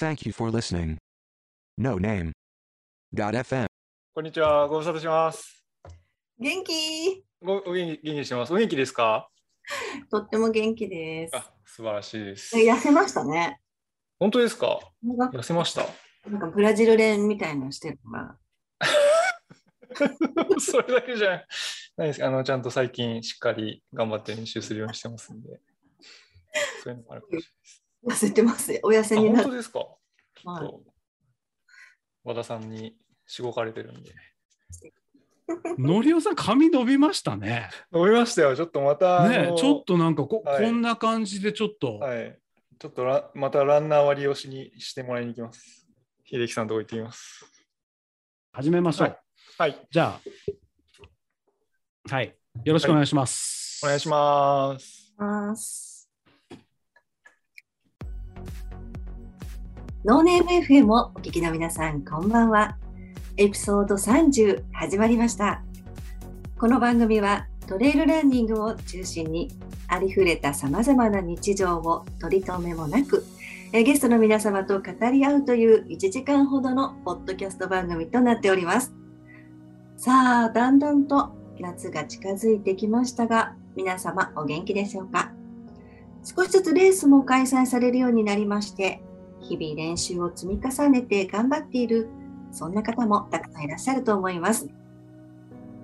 [0.00, 0.96] Thank you for listening.
[1.76, 2.32] No name.
[3.14, 3.66] FM.
[4.14, 5.62] こんにちは、ご無沙汰します。
[6.38, 7.22] 元気？
[7.42, 8.54] ごお元気元気してます。
[8.54, 9.28] お元気ですか？
[10.10, 11.36] とっても元気です。
[11.36, 12.56] あ、素晴らしいです。
[12.56, 13.60] 痩せましたね。
[14.18, 14.78] 本当ですか？
[15.04, 15.84] 痩せました？
[16.30, 18.36] なんかブラジル練みたいなのしてるのが。
[20.60, 21.44] それだけじゃ
[21.98, 22.24] ないです。
[22.24, 25.60] あの、ちゃんと最近しっかり頑張って練習するようにしてますんで。
[26.82, 27.79] そういうのもあるかもしれないです。
[28.06, 28.80] 痩せてますよ。
[28.84, 29.44] お痩せあ、になる。
[29.44, 30.82] 本当ですか、はいと
[32.22, 32.96] 和田さんに
[33.26, 34.14] しごかれてるんで。
[35.78, 37.70] のりおさん、髪伸びましたね。
[37.92, 38.54] 飲みましたよ。
[38.54, 42.38] ちょっとまた、ねちょっとなんかこ,、はいこんな感じでちょっと、はい。
[42.78, 45.86] ちょっとラまたランナー割りをしにしてもらいに行きます。
[46.24, 47.44] 秀樹さんのとこ行ってきます。
[48.52, 49.08] 始めましょう。
[49.08, 49.20] はい
[49.58, 49.86] はい。
[49.90, 50.18] じゃ
[52.08, 52.34] あ、はい。
[52.64, 53.80] よろしくお願いします。
[53.84, 54.78] お願いしま
[55.54, 55.89] す。
[60.02, 62.78] ノーネーム FM をお聞きの皆さん、こんばんは。
[63.36, 65.62] エピソード30始まりました。
[66.58, 69.50] この番組はトレイルランニングを中心に
[69.88, 73.26] ありふれた様々な日常を取り留めもなく、
[73.72, 78.94] ゲストの皆様と語り合うという1時間ほどのポッドキャスト番組となっております。
[79.98, 85.30] さあ、だんだんと夏が近づいてきましたが、皆様お元気でしょうか？
[86.24, 89.02] 少しずつレースも開催されるようになりまして、
[89.40, 92.08] 日々練習を積み重ねて頑張っている、
[92.52, 94.68] そんな方もたくさんいらっしゃると思います。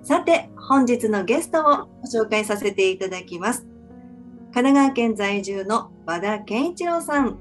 [0.03, 3.65] さて、本日のゲストをご紹介させていただきます。
[4.53, 7.37] 神奈川県在住の和田健一郎さん、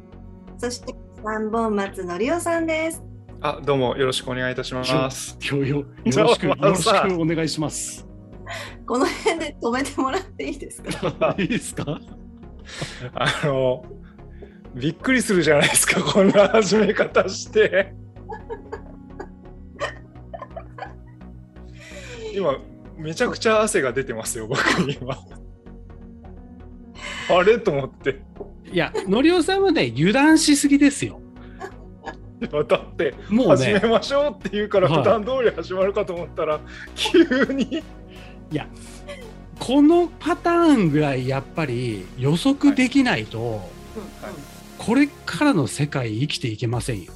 [0.58, 0.94] そして
[1.24, 3.02] 三本松のりおさんです。
[3.40, 5.36] あ、どうもよろしくお願いいたします。
[5.40, 8.06] 今日よよろしく、よろしさくお願いします。
[8.86, 11.34] この辺で止めてもらっていいですか？
[11.38, 12.00] いいですか？
[13.14, 13.84] あの、
[14.76, 17.94] びっくりするじゃないですか、こんな始め方して。
[22.34, 22.58] 今、
[22.98, 24.60] めちゃくちゃ汗が出てますよ、僕
[24.90, 25.18] 今。
[27.28, 27.58] あれ？
[27.58, 28.20] と思って。
[28.70, 31.20] いや、のりおさんはね、油断しすぎですよ。
[32.68, 36.60] だって、もうね始め、ましょうって言うから、はい普段通り始まるかと思ったら、
[36.94, 37.22] 急
[37.54, 37.82] に。
[39.58, 43.70] このパターンぐらいやっぱり予測できないと、
[44.78, 47.12] これからの世界生きていけませんよ。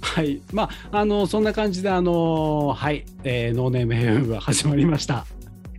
[0.00, 0.42] はい。
[0.52, 5.24] まあ、あの、そんな感じで、あの、はい、えーノーネームヘブンが始まりました。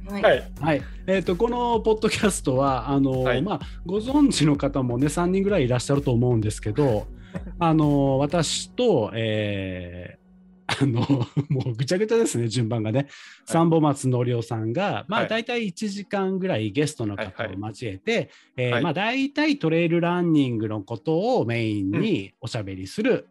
[0.10, 0.52] はいはい。
[0.60, 0.82] はい。
[1.08, 7.08] えっ、と、このポッドキャストは、あの、はいまあ、ご存知の方もね、3人ぐらいいらっしゃると思うんですけど、
[7.60, 10.23] あの、私と、えー
[10.82, 11.02] あの、
[11.50, 13.08] もうぐちゃぐちゃですね、順番がね。
[13.46, 23.28] 三本松のりおさんが、まあ、はい大体1時間ぐらいゲストの方はいを交えて、えまあ、大体トレイルランニングのことをメインにおしゃべりする、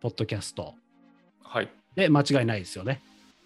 [0.00, 0.74] ポッドキャスト
[1.42, 1.68] はい。
[1.94, 3.00] で間違いないですよね。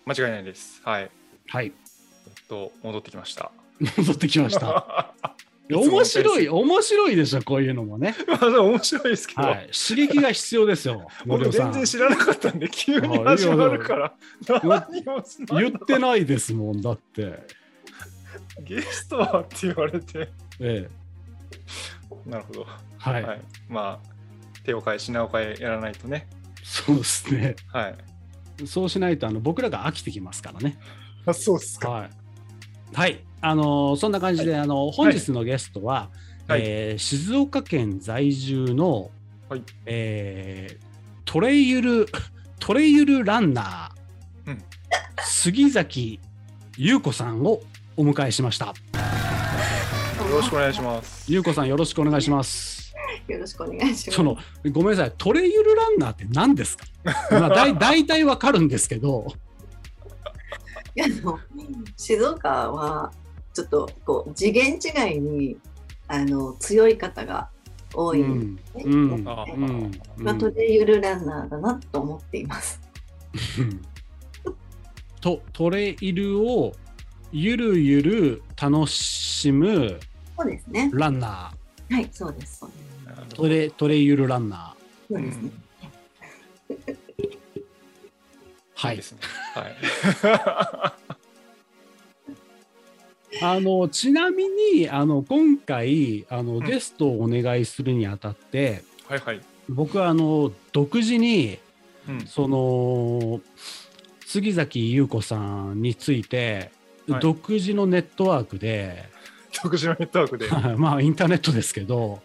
[0.07, 0.81] 間違いないです。
[0.85, 1.11] はい。
[1.47, 1.67] はい。
[1.67, 3.53] えっと、戻ってきました。
[3.97, 5.15] 戻ってきました。
[5.77, 8.15] 面白い、の面白いでしょ、こういうのもね。
[8.27, 9.71] まあ、面白いですけど、はい。
[9.73, 11.49] 刺激が必要ですよ、 僕。
[11.51, 14.15] 全然知らなかったんで、急に始まるから、
[14.47, 15.23] 何を
[15.61, 17.47] 言ってないですもん、だって。
[18.63, 20.29] ゲストはって言われて、
[20.61, 22.29] ええ。
[22.29, 22.67] なるほど。
[22.99, 23.23] はい。
[23.23, 23.41] はい。
[23.69, 24.11] まあ、
[24.65, 26.29] 手を変え、品を変えやらないとね。
[26.63, 27.57] そうですね。
[27.73, 27.95] はい。
[28.67, 30.79] そうしないと、あの、僕らが飽きてきますからね。
[31.27, 31.91] あ、そうですか。
[31.91, 32.11] はい。
[32.93, 33.21] はい。
[33.41, 36.11] あのーそんな感じで、あの、本日のゲストは、
[36.49, 39.11] はいえー静岡県在住の、
[39.49, 40.91] はいえー
[41.25, 42.07] トレイユル、
[42.59, 44.63] トレイユ ルランナー、うん
[45.23, 46.19] 杉崎
[46.77, 47.61] 優子さんを
[47.97, 48.67] お迎えしました。
[48.67, 48.73] よ
[50.37, 51.31] ろしくお願いします。
[51.33, 52.93] 優子さん、よろしくお願いします。
[53.29, 54.11] よろしくお願いします。
[54.13, 54.37] その、
[54.73, 56.85] ごめんなさい、トレイユルランナーって何ですか？
[57.31, 59.33] まあ、だい 大体わかるんですけど、
[61.97, 63.13] 静岡は
[63.55, 65.57] ちょっとこう次元違いに
[66.09, 67.49] あの強い方が
[67.95, 68.85] 多いんですね。
[68.87, 69.25] うん
[70.19, 72.81] まあ、トレイユルランナーだなと思っています。
[73.59, 73.83] う ん
[75.21, 76.73] とトレイルを
[77.33, 80.01] ゆるゆる楽しむ
[80.37, 80.91] そうですね。
[80.93, 81.53] ランナ
[81.91, 82.59] はい、そうです。
[82.59, 85.51] そうですートレトレイユルランナーそうですね。
[88.87, 89.19] はいですね。
[89.55, 89.77] はい。
[93.43, 99.41] あのちなみにあの今回あのんゲストをお願いするにあたって、はいはい。
[99.69, 101.59] 僕はあの独自に
[102.09, 102.27] うん。
[102.27, 103.41] その
[104.27, 106.61] 杉崎優子さんについて、は
[107.19, 109.09] い独自のネットワークで
[109.65, 110.49] 独自のネットワークで。
[110.49, 112.23] は まあインターネットですけど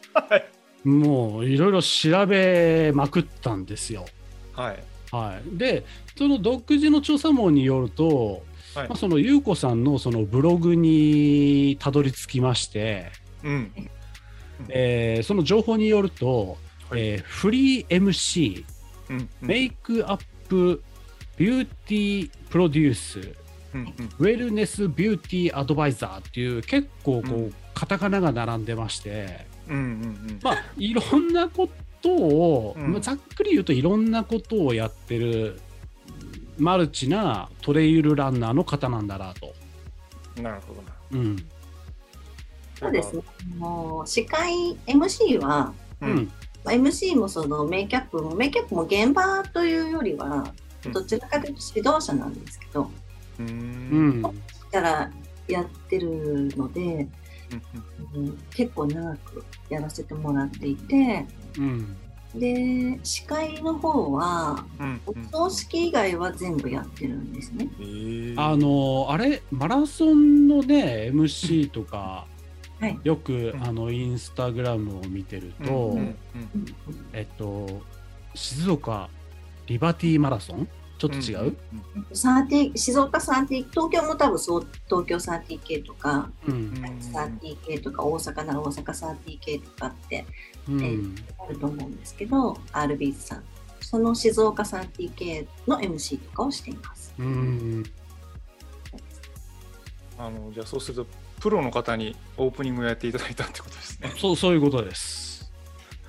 [0.86, 0.88] い。
[0.88, 4.06] もういろいろ調べまくったんですよ。
[4.54, 4.84] はい。
[5.15, 5.85] はい、で
[6.17, 8.44] その独自の調査網によると、
[8.75, 8.89] はい。
[8.89, 13.12] まあ、その優子さんのそのブログにたどり着きまして、
[13.44, 13.71] うん。
[14.69, 16.57] えーその情報によると、
[16.89, 17.01] はい。
[17.01, 18.65] えーフリー MC
[19.09, 19.29] うんうん。
[19.41, 20.19] メイクアッ
[20.50, 20.83] プ
[21.38, 23.33] ビューティープロデュース
[23.73, 24.09] うんうん。
[24.19, 27.53] ウェルネスビューティーアドバイザーっていう結構こう、うん。
[27.73, 30.39] カタカナが並んでましてうんうん。
[30.44, 31.73] まあいろんなこと
[32.10, 35.60] を、うんまあざっくり言うといろんなことをやってる
[36.57, 39.54] マルチなトレイルランナーの方なんだなと。
[40.38, 40.44] うん。
[40.44, 40.96] なるほどな。
[41.12, 41.48] うん
[42.80, 43.24] そうですね。
[43.57, 46.31] もう司会 MC は、ううんん
[46.63, 50.54] まあ MC もそのメイキャップもメイキャップも現場というよりは
[50.86, 52.92] うんどちらかというと指導者なんですけど、
[53.40, 54.22] うん
[54.72, 55.12] から
[55.48, 57.07] やってるので、
[58.13, 58.38] うん。
[58.54, 61.25] 結構長くやらせてもらっていて、
[61.57, 61.98] うん。
[62.36, 65.02] で司会の方はうん。
[65.06, 67.34] お葬式以外は全部やってるん。
[67.34, 67.69] ですね。
[68.38, 72.28] あのあれマラソンのね MC とか、
[72.80, 75.98] はいよく、あのインスタグラムを見てると、うん。
[75.98, 76.00] うん。
[76.00, 76.16] うん。
[77.13, 77.81] えっと
[78.34, 79.10] 静岡
[79.68, 81.57] リバティマラソンちょっと違う、
[82.13, 90.25] サーティ静岡サーティ東京も多分そう東京サーティ系とか、うんサーティ系とか大阪なら大阪サーティ系とかって
[90.69, 93.44] うんあると思うんですけど RB さん
[93.81, 97.13] その静岡サーティ系の MC とかをしています。
[97.19, 97.83] うん
[100.18, 101.07] あのじゃあそうすると
[101.42, 104.13] プロの方にオープニングをやっていただいたってことですね。
[104.18, 105.51] そうそういうことです。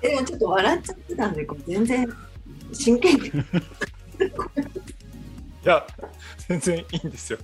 [0.01, 2.07] でもちょっと笑っちゃってたんでこう全然
[2.71, 3.31] 真剣に
[5.65, 5.85] いや
[6.47, 7.39] 全然いいんですよ。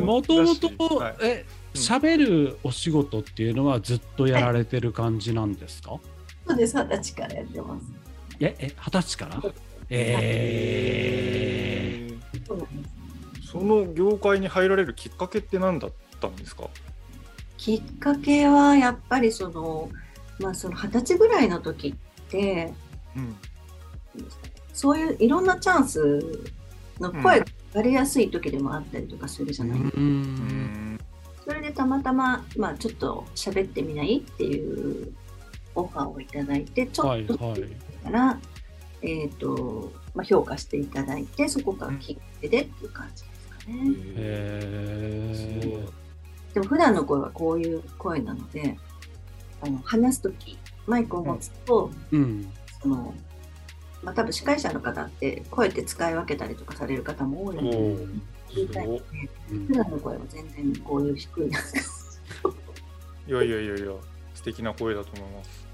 [0.00, 1.16] もともとはい。
[1.22, 1.80] えうん。
[1.80, 5.98] 喋るお仕事っていうのはずっとやられてる感じなんですか、
[6.46, 7.86] そうです二十歳からやってます。
[8.40, 9.42] ええ二十歳から？
[9.90, 12.08] え
[12.46, 12.88] そうなんで
[13.42, 13.48] す。
[13.52, 16.68] その業界に入られるきっかけって何だったんですか？
[17.56, 19.90] きっかけはやっぱりその
[20.38, 21.94] まあその二十歳ぐらいの時っ
[22.30, 22.72] て
[23.16, 23.36] うん
[24.80, 26.42] そういういろんなチャンス
[27.00, 30.22] の声がかりやすい時でもあったりとかするじゃない、ーううん。
[30.94, 31.00] ん
[31.44, 35.12] それでたまたま、まあ、ちょっと喋ってみないっていう
[35.74, 37.70] オファーをいただいてちょっとはいはい。
[38.04, 38.40] から、
[39.02, 43.74] えーとまあ、評価していただいてそこからきっかけでっていう感じですかね。
[44.16, 45.86] へ
[46.54, 48.78] でも普段の声はこういう声なので
[49.60, 52.50] あの話す時マイクを持つと、うん。
[52.80, 53.12] その
[54.02, 58.20] まあ、多分司会者の方って声って使い分けたりとかされる方も多いのでおー
[58.54, 59.02] 言いたいので
[59.50, 59.66] うん。
[59.66, 61.50] 普段の声は全然こういう低い。
[61.50, 61.68] なんか
[63.28, 63.92] いやいやいやいや
[64.34, 65.66] 素敵な声だと思います。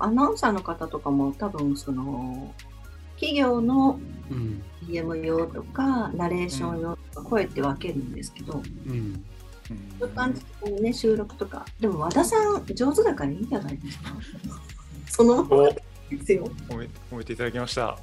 [0.00, 2.52] アナウンサーの方とかも多分その
[3.14, 3.98] 企業の
[4.30, 9.24] うん、DM 用とかナレーション用とか声って分けるんですけど、うん、
[9.98, 11.64] そういう感じでね収録とか。
[11.80, 14.14] でも和田さん上手だからいいんじゃないですか？
[15.06, 15.68] そのままお
[16.16, 16.50] ですよ。
[16.68, 17.98] 褒め褒めていただきました。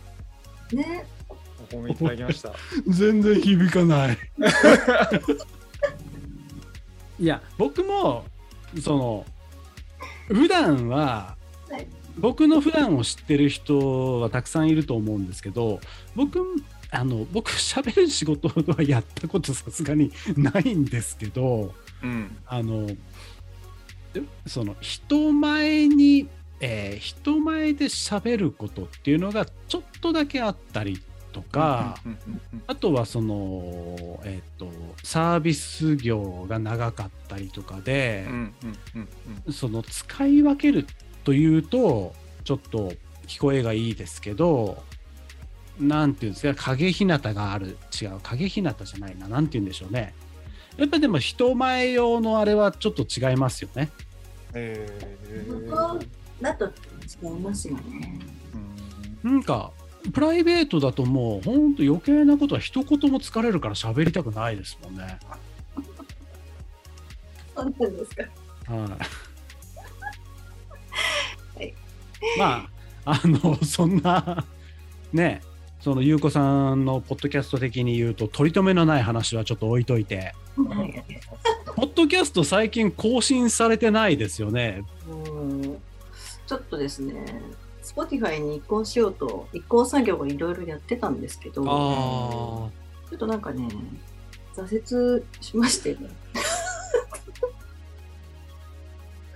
[0.72, 1.06] ね。
[1.72, 2.54] お褒めいただきました。
[2.88, 4.18] 全然響かない。
[7.20, 8.26] いや僕も
[8.82, 9.26] その
[10.28, 11.36] 普段は
[11.70, 11.88] はい。
[12.18, 15.82] 僕の普段を知ってる人はたくさんいると思うんですけど
[16.16, 16.40] 僕
[16.90, 22.38] あの僕喋る仕事はやったことさすがに ないんですけどうん。
[22.46, 22.88] あの
[24.14, 31.02] でその人前に、えー人前で喋ることっていうのがちょっとだけあったり
[31.34, 31.98] とか、
[32.68, 34.72] あとはその、えっと
[35.04, 38.26] サービス業が長かったりとかで
[39.52, 40.86] その使い分ける
[41.24, 42.94] というとちょっと
[43.28, 44.84] 聞こえがいいですけど
[45.80, 47.78] なんていうんですか影ひなたがある。
[48.02, 49.28] 違う影ひなたじゃないな。
[49.28, 50.14] なんて言うんでしょうね。
[50.78, 53.90] やっぱでも人前用のあれはちょっと違いますよね。
[54.54, 54.90] え
[55.50, 56.08] 向ー
[56.42, 58.20] だと違いますよね。
[59.24, 59.32] うん。
[59.32, 59.72] なんか
[60.14, 65.18] プライベートだともうほんと余計なことは一言も疲れるから喋りたくないですもんね。
[67.56, 68.24] そうなんですか。
[68.68, 68.80] はい。
[71.58, 71.74] はい。
[72.38, 72.68] ま
[73.06, 74.46] あ、あの、そんな、
[75.14, 75.42] ね、
[75.80, 81.04] その、ゆうこさんのポッドキャスト的に言うと、取り留めのない話はちょっと置いといて、はい。
[81.76, 84.84] ポッドキャスト最近更新されてないですよね。
[85.08, 85.78] うん
[86.48, 87.42] ちょっとですね
[87.84, 92.72] Spotify に移行しようと移行作業をいろいろやってたんですけどちょ
[93.12, 93.68] あっとなんかね
[94.56, 95.98] 挫折しまして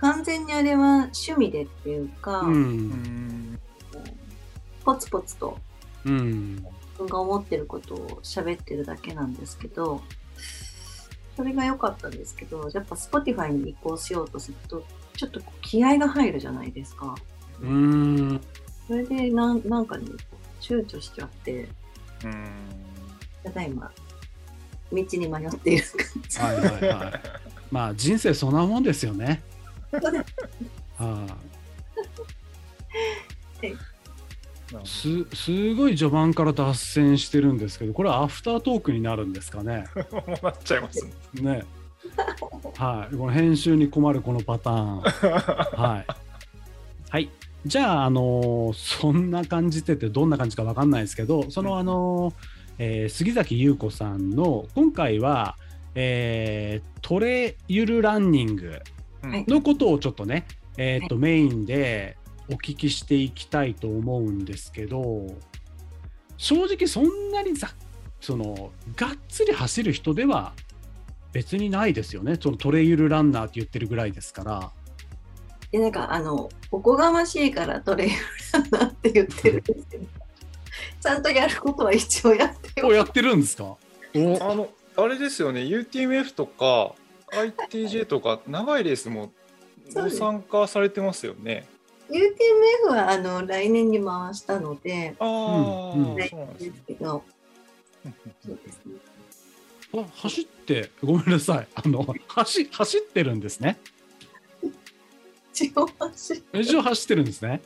[0.00, 2.46] 完全にあれは趣味でっていうか、う。
[2.46, 3.60] うんん
[4.82, 5.58] ポツポツと
[6.06, 6.56] うん。
[6.56, 10.02] 自分が思ってることを喋ってるだけなんですけど、
[11.36, 14.84] それが良かったんですけど、やっぱ Spotify に移行しようとすると、
[15.20, 17.14] ちょっと気合が入るじゃないですか。
[17.60, 18.40] うん。
[18.86, 20.06] それでなんなんかね、
[20.62, 21.68] 躊躇しちゃって、
[22.24, 22.48] うん
[23.44, 23.92] ただいま、
[24.90, 26.38] 道に迷っている感じ。
[26.38, 26.64] はいはい
[27.04, 27.20] はい。
[27.70, 29.42] まあ人生そんなもんですよね。
[29.92, 30.24] はなる
[33.68, 33.76] い。
[34.86, 39.84] すすごい序盤から脱線してるんですけど、これはアフタートークになるんですかね？
[40.42, 41.12] なっちゃいますね。
[41.42, 41.79] ね。
[42.76, 43.16] はい。
[43.16, 45.00] この編集に困るこのパターン。
[45.80, 46.06] はい。
[47.10, 47.28] はい。
[47.66, 52.34] じゃあ、あのーそんな感じてて、どんな感じかわかんないですけど、その、あのー
[52.78, 55.56] えー杉崎優子さんの、今回は、
[55.94, 58.80] えートレイルランニング
[59.22, 60.46] はいのことをちょっとね、
[60.78, 62.16] えーとメインで
[62.48, 65.26] お聞きしていきたいと思うんですけど、
[66.38, 67.68] 正直そんなにざ
[68.20, 70.52] そのがっつり走る人では
[71.32, 72.36] 別にないですよね。
[72.40, 74.72] そのトレイルランナーって言ってるぐらいですから。
[75.72, 78.16] いやなんかあのおこがましいからトレイル
[78.52, 80.06] ランナーって言ってるんですけど。
[81.00, 83.64] ちゃんとやることは一応やってやってるんですか？
[83.64, 83.78] お。
[84.40, 85.60] あのあれですよね。
[85.62, 86.94] UTMF とか
[87.32, 89.32] ITJ とか長いレースも
[89.94, 91.66] ご参加されてますよね。
[92.10, 95.14] UTMF はあの来年に回したので。
[95.20, 97.22] ああ、うんそうなんですけど。
[98.44, 98.94] そうですね
[99.94, 101.68] あ走ってごめんなさい。
[101.74, 103.78] あの走走ってるんですね。
[105.52, 106.42] 一応走る。
[106.60, 107.60] 一応走ってるんですね。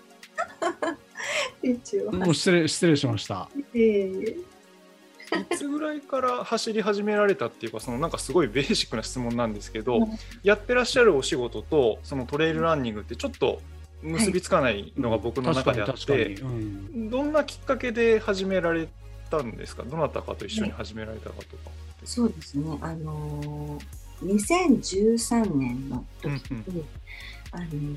[1.62, 3.48] 一応もう失礼失礼しました。
[3.74, 4.36] ええ。
[5.52, 10.18] いつぐらいから走り始められたっていうかそのなんかすごいベーシックな質問なんですけど、うん。
[10.42, 13.60] やってらっしゃるお仕事とそのトレイルランニングってちょっと
[14.02, 17.10] 結びつかないのが僕の中であって、うん。
[17.10, 18.88] どんなきっかけで始められ
[19.30, 19.82] たんですか？
[19.82, 21.46] どなたかと一緒に始められたかとか。
[21.46, 21.83] って。
[22.04, 22.78] そうですね。
[22.80, 23.80] あのー
[24.22, 26.84] 2013年の時に、うん
[27.52, 27.96] あのー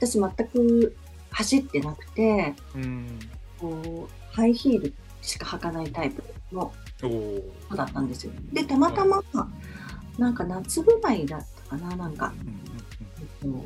[0.00, 0.96] 私全く
[1.30, 3.18] 走ってなくてうん。
[3.58, 8.32] こうハイヒールしか履かないタイプの子だったんですよ。
[8.52, 9.20] でたまたま、
[10.16, 12.60] なんか夏ぐらいだったかななんか、うん
[13.20, 13.64] えっと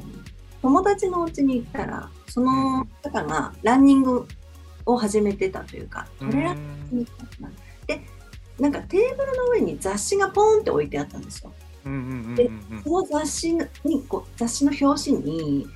[0.62, 4.26] 友達のお家に行ったらその方がランニング
[4.86, 7.50] を始めてたというかうんトレランニングだったかな。
[7.86, 8.00] で
[8.58, 11.52] なんかテーブルの上に雑誌がポンって置いてあったんですよ。
[12.36, 12.50] で
[12.84, 15.66] その雑誌にこう雑誌の表紙に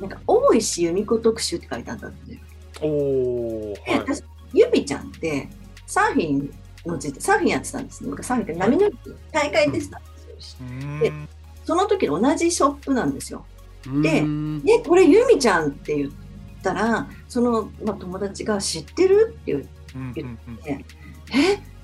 [0.00, 2.40] なんか大石由美子特集って書いてあったんですよ。
[2.82, 4.00] おおで、はい。
[4.00, 5.48] 私ゆみちゃんって
[5.86, 6.50] サーフィン
[6.84, 8.08] の時サーフィンやってたんですね。
[8.08, 8.96] なんかサーフィンって波乗り
[9.30, 10.08] 大会出てたんで
[10.40, 11.00] すよ。
[11.00, 11.28] でうん
[11.64, 13.46] その時の同じショップなんですよ。
[14.02, 16.10] でうんで、これゆみちゃんって言っ
[16.62, 19.36] たら、その、まあ、友達が知ってる？
[19.42, 20.84] って言って、うんうんうんえ、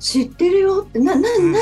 [0.01, 1.61] 知ってるよって、な、な、うんな、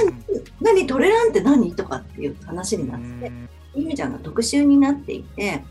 [0.61, 3.33] 何、トレランって何とかっていう話になって、
[3.75, 5.63] ゆみちゃんが特集になっていて、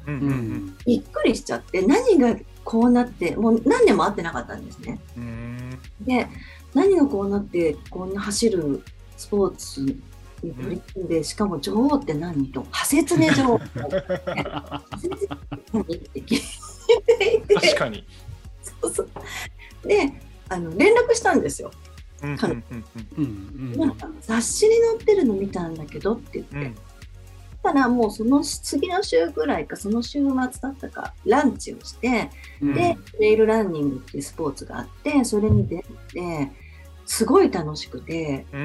[0.85, 4.99] びっくりしちゃって、何がこうなって、もう何年も会ってなかったんですね。
[5.15, 6.27] うんで、
[6.73, 8.83] 何がこうなって、こんな走る
[9.15, 9.81] スポーツ
[10.43, 13.59] に取り組んで、しかも女王って何と、派説ね女王。
[13.73, 15.27] 派説って
[15.71, 16.41] 何って聞い
[17.17, 18.05] ていて、確かに。
[18.81, 20.11] そうそうで、
[20.49, 21.71] あの連絡したんですよ。
[22.23, 22.85] うんうんうん
[23.17, 23.73] うん。
[23.73, 26.61] うんなんか雑誌に載ってるの見たんだけどって言って、うん。
[26.63, 26.75] うん
[27.67, 30.31] たらもうその次の週ぐらいかその週末
[30.61, 32.29] だったかランチをして、
[32.61, 32.73] うん。
[32.73, 36.51] でトレイルランニングっていうスポーツがあってそれに出て
[37.05, 38.45] すごい楽しくて。
[38.53, 38.63] うんう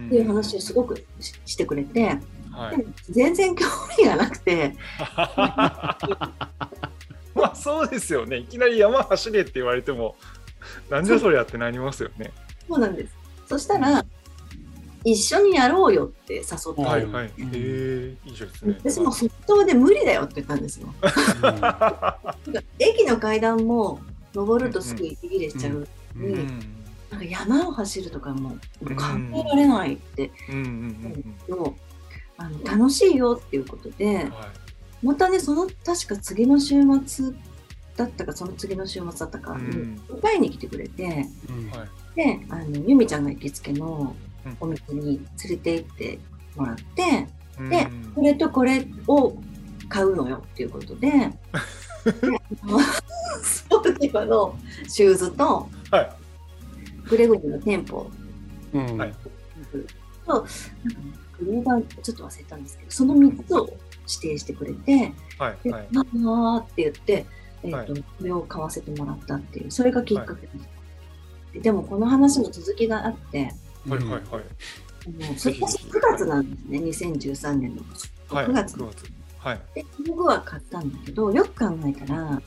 [0.00, 0.06] ん。
[0.06, 2.18] っていう話をすごくししてくれて。
[2.50, 2.76] はい。
[2.76, 3.66] でも全然興
[3.98, 4.74] 味がなくて。
[7.34, 8.38] まあそうですよね。
[8.38, 10.16] いきなり山走れって言われても、
[10.88, 12.32] なんじゃそりゃってなりますよね。
[12.70, 13.14] そうなんです。
[13.48, 14.04] そしたら
[15.02, 16.44] 一緒にやろうよって誘っ
[16.76, 17.26] て、はいはい。
[17.26, 17.50] へうん。
[17.52, 18.78] え、いいですね。
[18.78, 20.94] 私も即答で無理だよって言ったんですよ。
[21.42, 22.30] なんか
[22.78, 24.00] 駅の階段も
[24.34, 26.32] 登るとすぐ息切れしちゃう、ううん。
[26.32, 26.46] ん
[27.10, 30.30] なんか山を走るとかも考えられないって。
[30.48, 31.00] うんうん
[31.48, 31.74] 言うと、
[32.36, 34.30] あの楽しいよっていうことで
[35.02, 37.34] またねその確か次の週末
[37.96, 40.00] だったかその次の週末だったかにうん。
[40.08, 41.70] 迎えに来てくれてうん。
[41.70, 44.14] はいであの由美ちゃんの行きつけの
[44.46, 46.18] うんお店に連れて行って
[46.56, 47.26] もらって
[47.58, 47.68] うん。
[47.68, 49.36] でこれとこれを
[49.88, 51.18] 買うのよっていうことで で
[52.62, 52.80] あの
[53.42, 54.56] スポーティファの
[54.88, 56.10] シューズとはい。
[57.08, 58.08] グレゴリーの店舗。
[58.72, 58.96] うん。
[58.96, 59.12] はい。
[60.26, 60.32] と
[60.84, 63.68] なんかねグレーバーちょっと忘れたんですけどその3つを
[64.08, 65.88] 指定してくれて、で、はいはい。
[65.92, 67.26] まあって言って、
[67.62, 67.86] えっ、と、はい。
[67.88, 70.68] これを買わせてもらったっていう、それがきっかけです。
[71.52, 73.52] ででも、この話の続きがあって、
[73.88, 74.22] はいはいはい。
[74.32, 76.56] あのそれぜひぜひ9月なんで
[76.92, 77.82] すね、2013年の。
[78.28, 78.46] はい。
[78.46, 79.12] 9月9月。
[79.38, 79.60] はい。
[79.74, 82.42] で、その後は買ったんだけど、よく考えたら、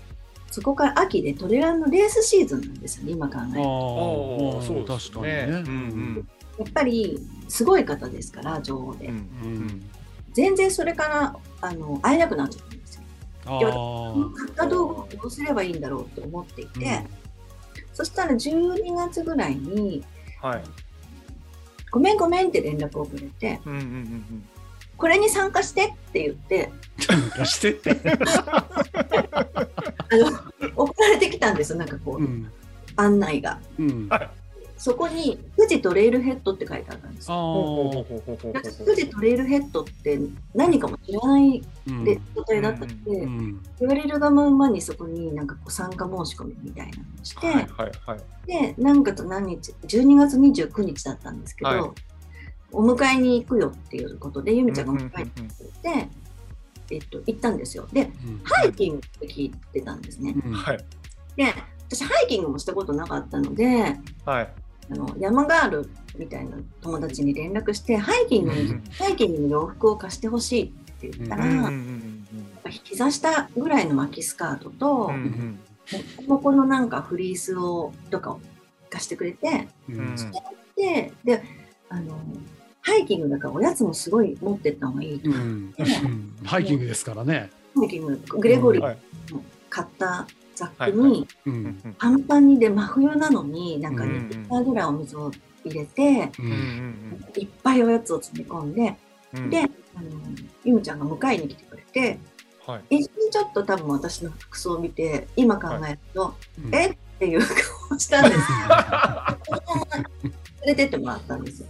[0.51, 4.60] そこから秋でトレランのレースシーズンなんですよね、今考えあると。
[4.62, 5.45] あ、そう確かにね。
[5.48, 6.27] ねうん
[6.60, 9.07] やっぱり、すごい方ですから、女王で。
[9.07, 9.13] うん。
[9.13, 9.89] うん
[10.33, 13.01] 全然それからあの会えなくなっちゃったんですよ。
[13.45, 14.36] あであ。
[14.36, 17.05] 買った道具をどうすればいいんだろうと思っていて、
[17.93, 20.03] そしたら12月ぐらいに、
[20.41, 20.63] はい。
[21.91, 24.43] ごめんごめんって連絡をくれて、うんうんうん
[24.95, 26.71] これに参加してって言って、
[27.39, 27.45] うん。
[27.45, 27.91] してって。
[28.13, 28.67] あ
[30.12, 30.31] の
[30.75, 32.50] 送られてきたんですよ、なんかこう、うん。
[32.95, 33.59] 案内が。
[33.79, 34.09] うん。
[34.84, 40.20] あそこに、富士トレイルヘッドって書いてあったんです富士トレイルヘッドって
[40.54, 41.63] 何かも知らない。
[41.88, 42.04] うん。
[42.04, 43.63] で状態だったので、うん。
[43.80, 47.48] 言われるがまんまにそこになんかこう参加申し込みみたいなのをして。
[48.46, 51.92] で、何月何日、12月29日だったんですけど、はい。
[52.74, 56.10] お迎えに行くよっていうことで、ゆみちゃんが迎えに行って、
[56.92, 57.88] えっと、行ったんですよ。
[57.94, 58.42] で、うん。
[58.44, 60.36] ハイキングって聞いてたんですね。
[60.46, 60.52] うん。
[60.52, 60.78] はい。
[61.38, 61.54] で、
[61.88, 64.62] 私、ハイキングもしたことなかったので、はい。
[64.92, 70.68] あの山ガールみたいな友達に連絡して、ハイキングに、うんハイキングの洋服を貸してほしいっ
[71.00, 71.72] て言ったら、
[72.84, 75.12] 膝下ぐらいの巻きスカートと、
[76.28, 78.42] ここのなんかフリースをとかを
[78.90, 80.16] 貸してくれて、うんうん。
[80.75, 81.44] で、で、
[81.90, 82.18] あの、
[82.82, 85.30] ハイキングだからおやつもすごい持ってった方がいいと。
[85.30, 85.36] うん。
[85.38, 86.36] うん。
[86.44, 87.50] ハイキングですからね。
[87.75, 88.96] ハイキング、グレゴリー
[89.70, 90.93] 買ったザックはい。
[90.93, 91.27] に
[91.98, 94.10] パンパンにで真冬なのになんかうん。
[94.10, 95.31] 2リッターぐらいお水を
[95.65, 96.31] 入れて、
[97.38, 98.95] いっぱいおやつを詰め込んで、
[99.33, 99.50] うん。
[99.50, 99.69] で、あの、
[100.63, 102.19] ゆむちゃんが迎えに来てくれて、
[102.65, 102.98] はい。
[102.98, 106.75] 一瞬ちょっと多分私の服装を見て、今考えると、うん。
[106.75, 106.89] え？
[106.89, 108.41] っていう顔をしたんです。
[110.65, 111.67] 連れてってもらったんですよ。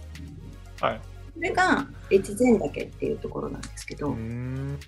[0.80, 1.00] はい。
[1.34, 4.78] それが越前岳っていうところなんですけど、うん。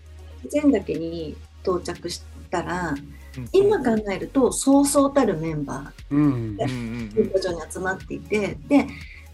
[0.44, 3.15] 越前岳に到着したら、うん
[3.52, 8.86] 今考えるとそうそうたるメンバーキャンプ場に集まっていて、で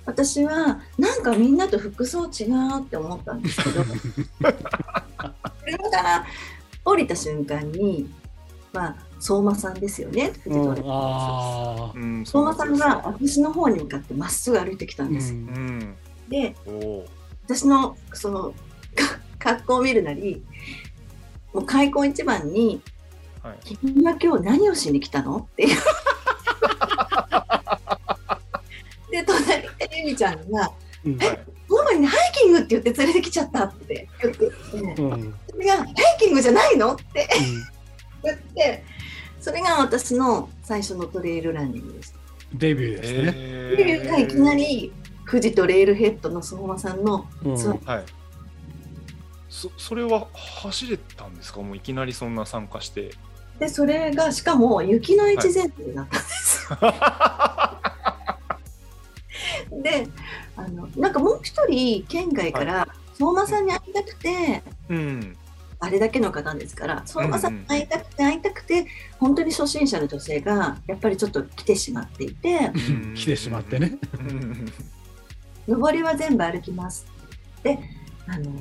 [0.05, 3.85] 私はなんかみんなと服装違うって思ったんですけど
[5.65, 6.27] 車から
[6.85, 8.13] 降りた瞬間に
[8.73, 15.39] まあ相馬さんですよね相馬さんが私の方に向かってまっすぐ歩いてきたんです、うん。
[15.39, 15.97] うん
[16.29, 16.57] で
[17.45, 18.55] 私のその
[18.95, 20.43] か格好を見るなり
[21.53, 22.81] もう開口一番に
[23.43, 25.37] はい君は今日何をしに来たの？
[25.39, 25.77] っていう。
[29.11, 30.71] で、隣でゆみちゃんが、
[31.05, 34.39] うんはいママにハイキングって言って連れてきちゃったって言って。
[34.39, 34.47] て、
[35.01, 35.35] うん。
[35.51, 36.93] それが、ハイキングじゃないの？
[36.93, 37.27] って
[38.23, 38.85] 言って、
[39.41, 42.15] それが私の最初のトレイルランニングです。
[42.53, 43.33] デビューですね。
[43.35, 44.93] えデビューがいきなり、
[45.29, 48.05] 富士とレールヘッドの相馬さんの、うんはい。
[49.49, 51.63] そそれは走れたんですか？
[51.63, 53.13] もういきなりそんな参加して
[53.59, 56.69] で、それがしかも雪の越前提だったんです。
[59.83, 60.09] で、
[60.57, 62.89] あの、なんかもう一人、県外から
[63.19, 65.37] 相馬さんに会いたくて、うん
[65.85, 68.87] あれだけの方ですから、相馬さんに会いたくて会いたくて、
[69.19, 73.99] 本当に初心者の女性がやっぱりちょっと来てしまっていて、うん来てしまってね。
[74.15, 74.73] うん
[75.67, 77.05] 上りは全部歩きます。
[77.65, 77.81] で、
[78.29, 78.53] あの、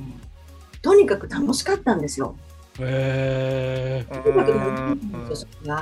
[0.82, 2.36] とにかく楽しかったんですよ。
[2.84, 4.06] へ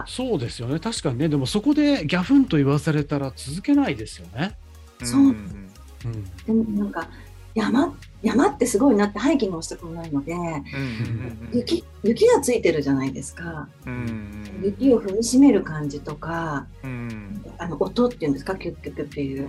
[0.07, 0.79] そうですよね。
[0.79, 1.29] 確かにね。
[1.29, 4.57] でもそこでギャフンと言わされたら続けないですよね。
[5.03, 5.71] そうん
[6.05, 6.25] うん。
[6.47, 7.09] でもなんか、
[7.55, 13.69] 山、山ってすごいなってハイキングをしたことないので、うんうん雪、雪がついてるじゃないですか。
[13.87, 19.49] うん雪を踏みしめる感じとか、うんあの音っていうんですか、キュッキュッキュッっていう。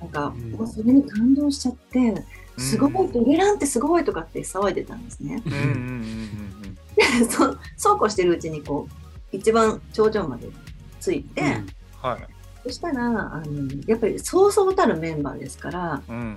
[0.00, 2.24] なんか、うんもうそれに感動しちゃって、
[2.58, 5.42] すごい、トレランってすごいとかって騒いでたんですね。
[6.96, 10.48] で そそうこうしてるうちに、こう、一番頂上まで
[11.00, 11.66] 着いて、うん。
[12.00, 12.28] はい。
[12.64, 16.36] そしたら、あの、やっぱりそうそうたるメンバーですから、うんうん。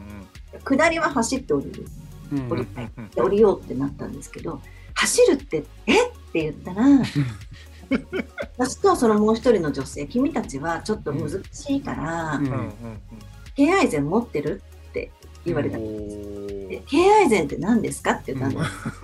[0.64, 1.86] 下りは走って降りる。
[2.32, 2.50] うん。
[2.50, 2.92] 降りたい。
[3.14, 4.62] で降りようってなったんですけど、
[4.96, 6.86] 走るって、えって言ったら、
[8.58, 12.74] 私とそのもう一人の女性、君たちはちょっと難しいから、うんうんうん。
[13.56, 14.62] 敬愛膳持ってる
[15.46, 18.12] 言われたおでー敬愛膳って何ですか？
[18.14, 18.56] って言った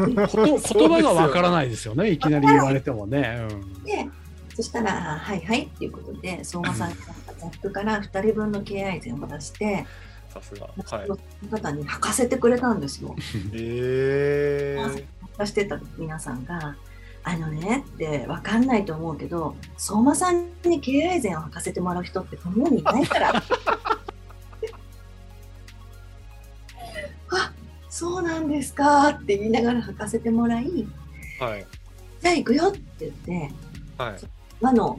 [0.06, 0.38] んです。
[0.38, 2.10] こ と言葉がわからないですよね。
[2.10, 3.48] いきなり言われてもね。
[3.86, 4.08] で、
[4.56, 6.96] そしたら、あはいはいっていうことで、相馬さんが
[7.40, 9.86] ザップから2人分の敬愛膳を出して、
[10.34, 10.68] さすが。
[10.68, 11.08] はい。
[11.08, 11.18] そ
[11.50, 13.16] の方に履かせてくれたんですよ。
[13.54, 15.04] えー、参
[15.38, 16.76] 加してた皆さんが、
[17.24, 23.34] あのねって分かんないと思うけど、相馬さんに敬愛膳を履かせてもらう人ってこの世にいないから。
[27.92, 30.88] そうなんですかって言いながら履かせてもらい、
[31.40, 31.68] はい。
[32.22, 33.54] じゃあ行くよって言って、
[33.98, 34.20] はい。
[34.62, 34.98] 輪の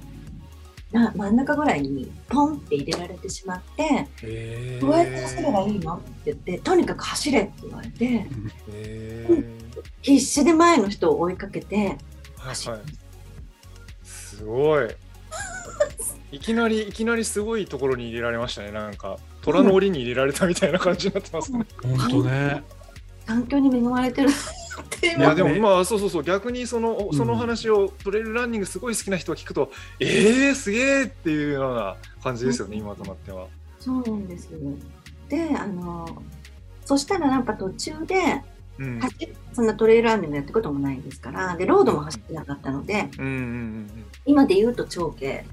[0.92, 5.94] な真ん中ぐらいにポンって入れられてしまって、えどうやって走ればいいの？
[5.94, 8.26] って言って、とにかく走れって言われて、
[8.68, 11.96] えー、必死で前の人を追いかけてはい
[12.37, 12.83] 走るはい。
[14.05, 14.88] すごい。
[16.31, 18.70] いきなり、いきなりすごいところに入れられましたね。
[18.70, 21.66] なんか、虎の檻に入れられたみたいな感じになってますね。
[21.83, 22.62] 本当ね。
[23.33, 33.47] 環境に恵まれてるっていう いや、でもねまあ、そうそうそう、逆にその、その話をトレイルランニングすごい好きな人が聞くと、えー、すげーっていうような感じですよね、今となっては。
[33.81, 34.59] そうなんですよ。
[35.29, 36.23] で、あの、
[36.85, 38.42] そしたらなんか途中で、
[38.79, 39.01] うん。
[39.01, 43.90] 走そんなトレイルランニングやったこともないですから、で、ロードも走ってなかったので、うんうん
[44.25, 45.45] 今で言うと長径、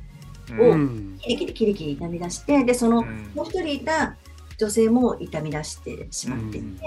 [0.51, 1.17] うんおうん。
[1.21, 4.15] キリキリキリキリ痛み出して、で、その、うんもう一人いた
[4.57, 6.85] 女性も痛み出してしまっていて、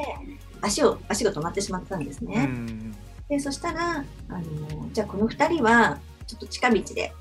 [0.63, 2.45] 足を、足が止まってしまったんですうね。
[2.47, 2.93] ん
[3.29, 7.13] で、そしたら、あの、じゃあこの二人は、ちょっと近道で、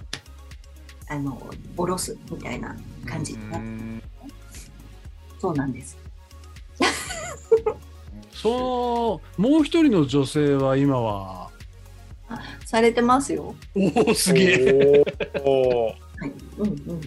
[1.10, 1.42] あの、
[1.76, 2.76] 下ろすみたいな
[3.06, 4.04] 感じになって、うん
[5.40, 5.98] そうなんです。
[8.32, 11.50] そう、もう一人の女性は今は、
[12.66, 13.56] されてますよ。
[13.76, 15.04] おお、すげえ。
[15.44, 16.32] おーはい。
[16.60, 17.02] うんうん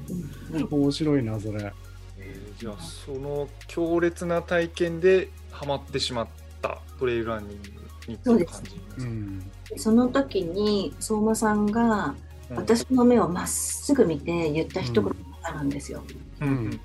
[0.52, 0.68] うんうん。
[0.82, 1.72] 面白いな、それ。
[2.18, 6.28] えーじゃあその強烈な体験でハマってしまっ
[6.60, 7.68] たトレイルランニング
[8.08, 9.50] にっていうですかうん。
[9.76, 12.14] その時に相馬さんが
[12.50, 12.56] うん。
[12.56, 16.02] 私の目をまっすぐ見て言った一言があるんですよ。
[16.40, 16.48] うん。
[16.48, 16.80] うん。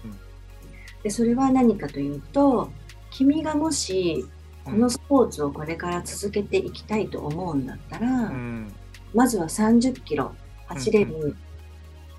[1.03, 2.69] でそれは何かというと
[3.09, 4.25] 君がもし
[4.63, 8.15] このスポーツをこれから続けていきたいと思うんだったら、うん。
[8.15, 8.73] うん
[9.11, 10.35] まずは30キロ
[10.67, 11.35] 走れる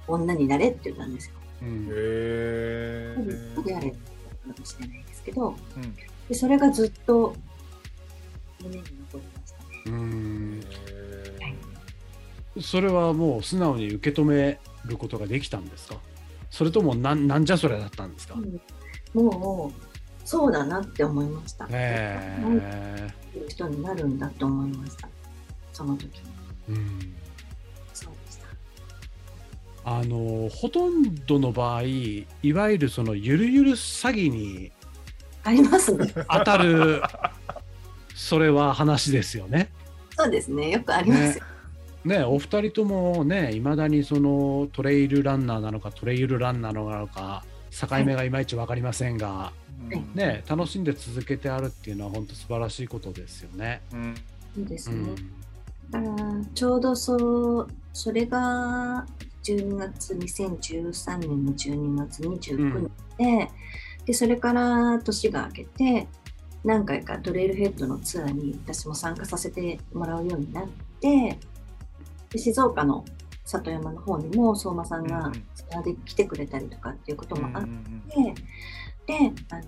[0.09, 1.35] 女になれって言ったんですよ。
[1.63, 1.89] うん。
[1.89, 3.97] へ多分ーであれか
[4.59, 5.95] もしれないですけどうん
[6.31, 7.35] でそれがずっと
[8.63, 9.83] 胸に残りましたね。
[9.87, 10.61] うん
[12.57, 15.97] へそれはもう素直に受け止めることができたんですか？
[16.51, 18.61] それともなんなんじゃそれだったんですか、うん
[19.13, 19.81] もう
[20.25, 21.67] そうだなって思いました。
[21.71, 25.09] えいう人になるんだと思いました。
[25.73, 26.09] その時
[26.69, 27.13] うん
[27.93, 28.47] そうでした。
[29.85, 34.71] あのほとんどの場合いわゆるそのゆるゆる詐欺に
[35.45, 36.13] ありますね。
[36.29, 37.03] 当たる
[38.15, 39.71] それは話ですよね。
[40.17, 40.71] そうですね。
[40.71, 41.45] よくありますよ。
[42.05, 49.53] ねお二人ともねいまだにそのトレイルランナーなのかトレイルランナーなのか境目がいまいち分かりませんが、
[49.91, 53.81] うんね楽しんで続けてあるっていうのは本当素晴らしいことですよね。
[53.93, 54.15] うん
[54.55, 54.97] そうですね。
[54.97, 55.41] うん
[55.91, 59.05] だからちょうどそう、それが
[59.43, 63.51] 12月、2013年の12月29日で、
[64.07, 66.09] で、それから年が明けて、
[66.65, 70.69] 何回かトレイルヘッドのツアーに私も参加させてもらうようになっ
[71.01, 71.39] て、
[72.31, 73.05] で静岡の
[73.45, 75.33] 里山の方にも相馬さんがうんうん。
[75.55, 78.15] ツアーで来てくれたりとかっていうこともあっうんで
[79.07, 79.63] であの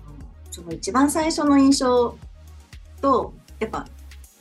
[0.51, 2.17] その一番最初の印象
[3.01, 3.85] とやっぱ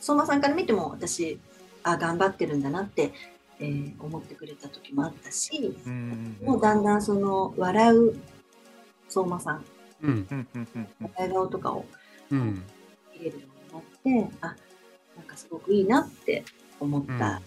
[0.01, 1.41] 相馬さんから見ても私
[1.83, 3.13] あ頑張ってるんだなって、
[3.59, 6.37] えー思ってくれた時もあったしうん。
[6.43, 8.17] もうだんだんその笑う
[9.09, 9.65] 相馬さん
[10.03, 10.27] うん。
[10.31, 11.85] うんうんうん笑い顔とかを
[12.31, 12.63] うん
[13.15, 13.47] 入れるよ
[14.05, 14.57] うになってあ
[15.17, 16.45] なんかすごくいいなって
[16.81, 17.19] 思った、うん。
[17.21, 17.41] ま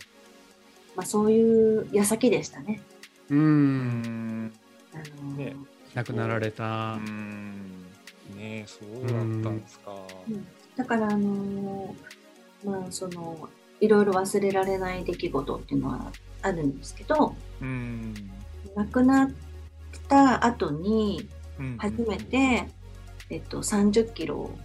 [0.98, 2.82] あ、そういう矢先でしたね。
[3.30, 4.46] ううん。
[4.46, 4.54] ん
[4.94, 5.56] あのね。
[5.94, 6.94] 亡くなられた。
[6.94, 7.00] う。
[7.00, 7.86] ん。
[8.36, 9.96] ねえそうだったんですか。
[10.30, 10.48] うん。
[10.76, 18.13] だからあのーまあそのいろいろ忘れられない出来事っていうのはあるんですけどうん。
[18.76, 19.32] 亡くなっ
[20.08, 21.78] た後にうん。
[21.78, 22.68] 初めて、
[23.30, 24.58] えっと、30キロを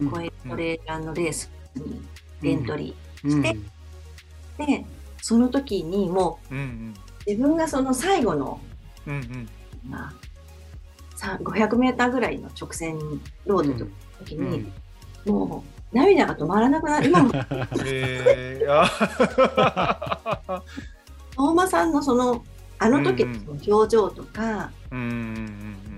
[0.00, 0.50] 超えるうん。
[0.50, 2.00] トレーラーのレースに
[2.42, 3.30] エントリうん。
[3.30, 4.84] してーで
[5.20, 6.64] その時にもうんうん。
[6.64, 8.60] う自分がその最後の、
[9.06, 9.48] うんうん。
[9.88, 10.14] まあ、
[11.16, 12.98] さ500メーターぐらいの直線
[13.46, 13.90] ロードの
[14.24, 14.50] 時うん。
[14.50, 14.72] に、
[15.26, 17.08] もう涙が止まらなくなる。
[17.08, 17.32] 今も。
[17.84, 20.62] えー、あ
[21.36, 22.44] 相馬さんのその
[22.78, 25.97] あの時の表情とか、うんうんうん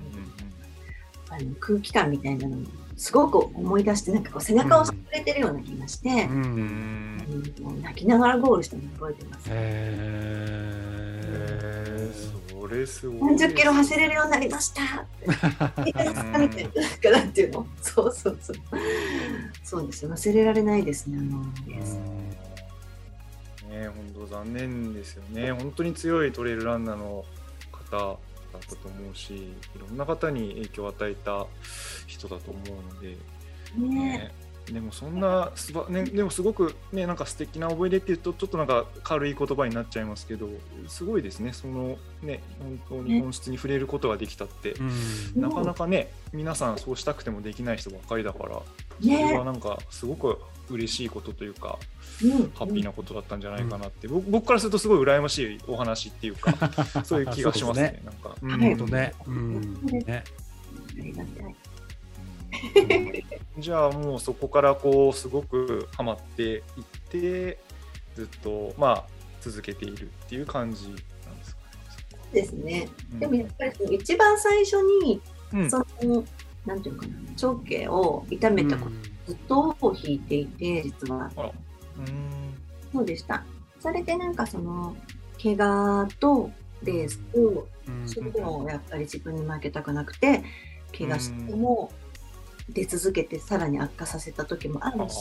[1.30, 2.60] あの空気感みたいなのを
[2.96, 9.48] すごく思い出してなんかこう背中を押してくれてるような気がして、ううんうん泣きながらゴールしたのを覚えてます。
[9.48, 11.00] へえー
[12.60, 15.88] それすごい何十キロ走れるようになりましたって。
[15.88, 16.70] いかがみたいな。
[16.70, 17.66] からっていうの。
[17.80, 18.56] そうそうそう。
[19.64, 20.10] そうですよ。
[20.10, 21.18] 忘れられないですね。
[21.18, 21.40] あの
[23.70, 25.52] ね本当残念ですよね。
[25.52, 27.24] 本当に強いトレイルランナーの
[27.72, 28.18] 方
[28.52, 31.46] だったと思うし、いろんな方に影響を与えた
[32.06, 33.16] 人だと思うので、
[33.76, 34.18] ね。
[34.18, 34.34] ね、
[34.66, 40.48] でもそんなすば、ね、でもすごくねなんか素敵な思い出っていうとちょっとなんか軽い言葉になっちゃいますけど
[40.86, 41.52] すごいですね。
[41.52, 44.82] そのね本当に本質に触れることができたって、う
[45.38, 45.40] ん。
[45.40, 48.62] なかなかね皆さんそうしたくてもできない人ばっかりだから
[49.00, 51.78] それねはなんかすごく嬉しいことというか
[52.22, 52.30] うん。
[52.54, 56.54] ハッピーなことだったんじゃないかなって、僕僕からするとすごい羨ましいお話っていうか
[57.04, 58.02] そういう気がしますね。
[58.04, 58.60] なんか、うん。
[58.90, 59.14] ね。
[59.26, 59.74] うん。
[60.06, 60.24] ね。
[60.98, 61.54] ありがたい。
[63.58, 66.62] じゃあもうそこからこうすごくハマっていっ
[67.10, 67.58] て
[68.14, 69.04] ずっとまあ
[69.40, 71.62] 続けているっていう感じなんですか
[72.32, 72.62] ですね。
[72.62, 72.88] ね。
[73.18, 75.20] でもやっぱりその一番最初に、
[75.52, 76.24] うんその、
[76.66, 78.90] なんていうのかな、長径を痛めたこ
[79.26, 81.30] と、ずっと引いていて、実は。
[81.98, 82.50] うん
[82.92, 83.44] そうでした。
[83.78, 84.96] それでなんかその、
[85.42, 86.50] 怪我と
[86.82, 90.42] レースと、うんそれでもやっぱり自分に負けたくなくて、
[90.96, 91.90] 怪我しても
[92.72, 95.14] 出続けてさらに悪化させた時もあるし、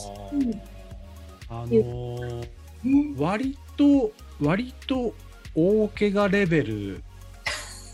[1.49, 2.39] あのー
[2.83, 5.13] ね、割と割と
[5.55, 7.03] 大怪我レベル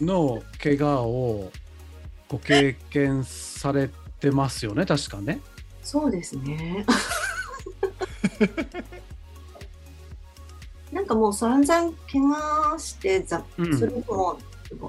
[0.02, 1.52] の怪我を
[2.28, 3.90] ご経験され
[4.20, 5.40] てますよね確かね。
[5.82, 6.86] そうですね。
[10.92, 13.78] なんかもう散々怪我してざ、うん。
[13.78, 14.40] そも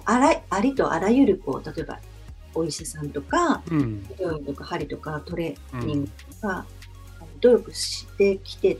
[0.04, 2.00] あらありとあらゆるこう例えば
[2.56, 4.06] お医者さんとかうん。
[4.18, 6.66] 病院とか針とかトレーニングとか、
[7.18, 8.78] あの努力してきて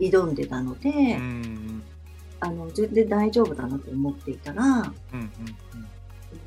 [0.00, 1.82] 挑んでたので、うん。
[2.40, 5.30] あの全然大丈夫だなと思っていたらうんうん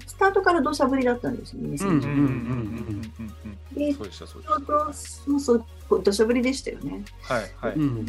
[0.06, 3.34] スタートから土砂降りだったんですよね、うんうんうんうん2010うんうん
[3.72, 3.76] うん。
[3.76, 7.04] でそうでしたそうでしちょうどそう土砂降りでしたよね。
[7.28, 7.74] たはいはい。
[7.76, 8.06] うん。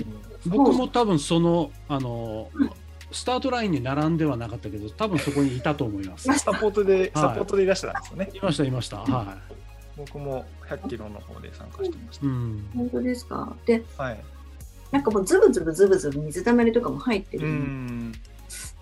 [0.47, 2.71] 僕も多分そのあのー
[3.11, 6.33] スタートラインに並んではなかったけど多分そこにいたと思います。
[6.39, 8.31] サポートでサポートでいらっしたんですよね。
[8.35, 8.99] いましたいました。
[8.99, 9.39] は
[9.97, 12.21] 僕も100キロの方で参加してましい。
[12.27, 12.71] うん。
[12.75, 13.57] 本当ですか？
[13.67, 14.03] でた。
[14.03, 14.21] はい。
[14.91, 18.13] なんかもうズブズブズブズブ水たまりとかも入ってうるん。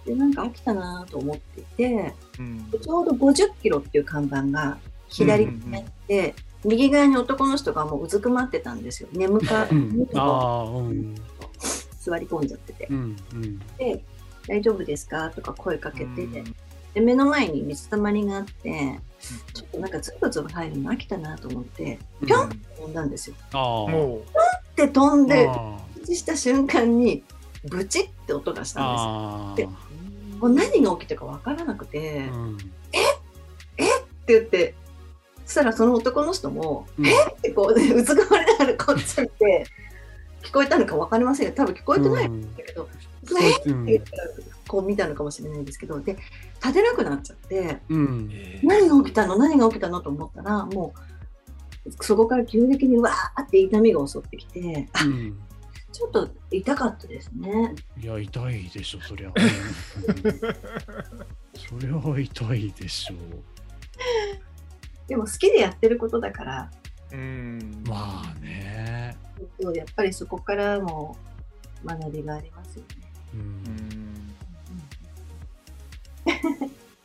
[0.05, 6.35] でなんか飽きたなと思っていてうんでちょうど50キロっていう看板が左にあって、
[6.65, 11.15] 右側に男の人がもううずくまってたんですよ眠かうん、ああ、うん。
[12.01, 13.17] 座り込んじゃっててうん。
[13.33, 13.59] うん。
[13.79, 14.05] で
[14.47, 16.55] 「大丈夫ですか?」とか声かけて、うん。
[16.95, 18.99] で目の前に水たまりがあって
[19.53, 23.37] ちょっとなんかズブズブ入るの飽きたなと思ってぴょんって飛んだんですよ。
[23.53, 23.63] ああ。
[23.91, 24.23] も
[24.77, 27.23] で飛んであ着地した瞬間に
[27.65, 29.69] ブチって音がしたんです。
[29.69, 29.77] で
[30.39, 32.33] もう何が起きたか分からなくて、ー。
[32.33, 32.57] うん。
[32.57, 32.61] っ
[34.27, 34.75] て言って
[35.45, 39.67] そしたらその男の人もうん「ってこうねうずくまりながらこっち見て
[40.43, 41.53] 聞こえたのか分かりませんよ。
[41.55, 44.25] 多分聞こえてないんだけど「そうえっ!」ってうん言ったら
[44.69, 46.17] こう見たのかもしれないんですけどで
[46.57, 48.31] 立てなくなっちゃってうん。
[48.62, 49.37] 何が起きたの？
[49.37, 50.01] 何が起きたの？
[50.01, 50.93] と思ったらも
[51.85, 55.39] うそこから急激にわーって痛みが襲ってきてあうん。
[55.93, 57.75] ちょっと痛かったですね。
[57.99, 59.29] いや、痛いでしょ、そりゃ。
[59.29, 59.35] う ん
[61.81, 65.09] それは痛いでしょう。
[65.09, 66.71] でも好きでやってることだから
[67.12, 67.83] うん。
[67.89, 69.17] まあね。
[69.75, 71.17] やっぱりそこからも
[71.85, 72.89] 学びがありますよね。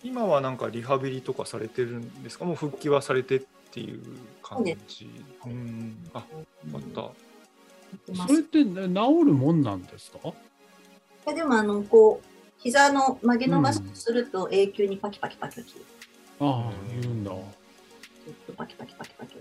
[0.03, 2.45] 今はなんかリハビリとかされてるんですか？
[2.45, 3.41] もう復帰はされてっ
[3.71, 4.01] ていう
[4.43, 5.09] 感じ。
[5.45, 5.95] うん。
[6.13, 6.25] あ、よ
[6.73, 7.11] かった。
[8.15, 10.19] それすってね治るもんなんですか？
[10.29, 10.33] い
[11.27, 12.25] やでもあのこう
[12.57, 15.73] 膝の曲げ伸ばしすると永久にパキパキパキパキ。
[15.73, 15.81] ずっ
[16.39, 17.31] ああ、言うんだ。
[17.31, 19.35] とパキパキパキパキ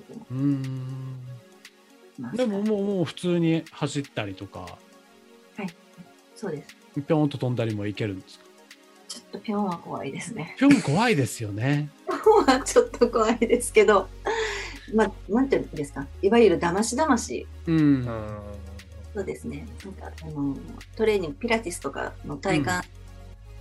[2.36, 4.78] でももうもう普通に走ったりとか、
[6.36, 8.44] そうですぴょんと飛んだりもいけるんですか？
[9.08, 10.54] ちょっとピョンは怖いですね。
[10.58, 11.90] ぴょん怖いですよね。
[12.06, 14.08] ピョンはちょっと怖いですけど
[14.94, 16.06] まあなんていうんですか？
[16.22, 17.46] いわゆるだましだまし。
[17.66, 17.76] うん。
[17.76, 18.38] うん。
[19.14, 19.66] そうですね。
[19.84, 20.56] なんかあの
[20.96, 22.70] トレーニングピラティスとかの体幹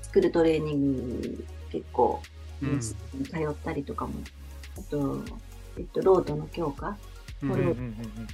[0.04, 2.22] 作るトレーニング結構
[2.62, 2.80] うん。
[2.80, 2.96] 通
[3.36, 4.14] ったりとかも、
[4.78, 5.24] あと、
[5.78, 6.98] えっと、ロードの強化。
[7.42, 7.50] うん。
[7.52, 8.28] これをうんうんうん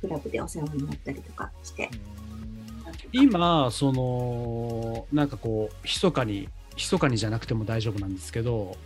[0.00, 1.90] クラブでお世話になったりとかして、
[3.12, 8.76] 今そのなんかこう密かに密かにじゃなくても大丈夫なんですけど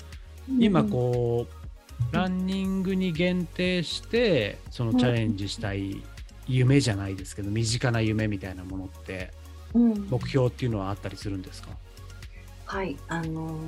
[0.58, 6.02] 今こうランニングに限定してそのチャレンジしたい
[6.46, 9.30] 夢じゃないですけど身近な夢みたいなものって
[9.74, 11.70] うん、うん目標っていうのはあったりするんですか？
[12.66, 13.58] はい、あの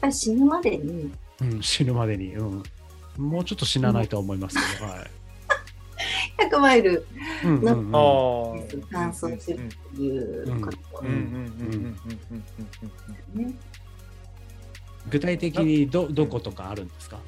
[0.00, 2.62] ー死ぬまでに、うん、死ぬまでに、うん、
[3.18, 5.10] もうちょっと死なないとは思いますけど、はい。
[6.50, 7.06] 100マイル
[7.44, 8.82] うんうんうんああ。
[8.90, 9.60] 乾燥する
[9.94, 12.44] ということうんうんうんうんうん
[13.36, 13.54] うんね。
[15.10, 17.18] 具体的にどどことかあるんですか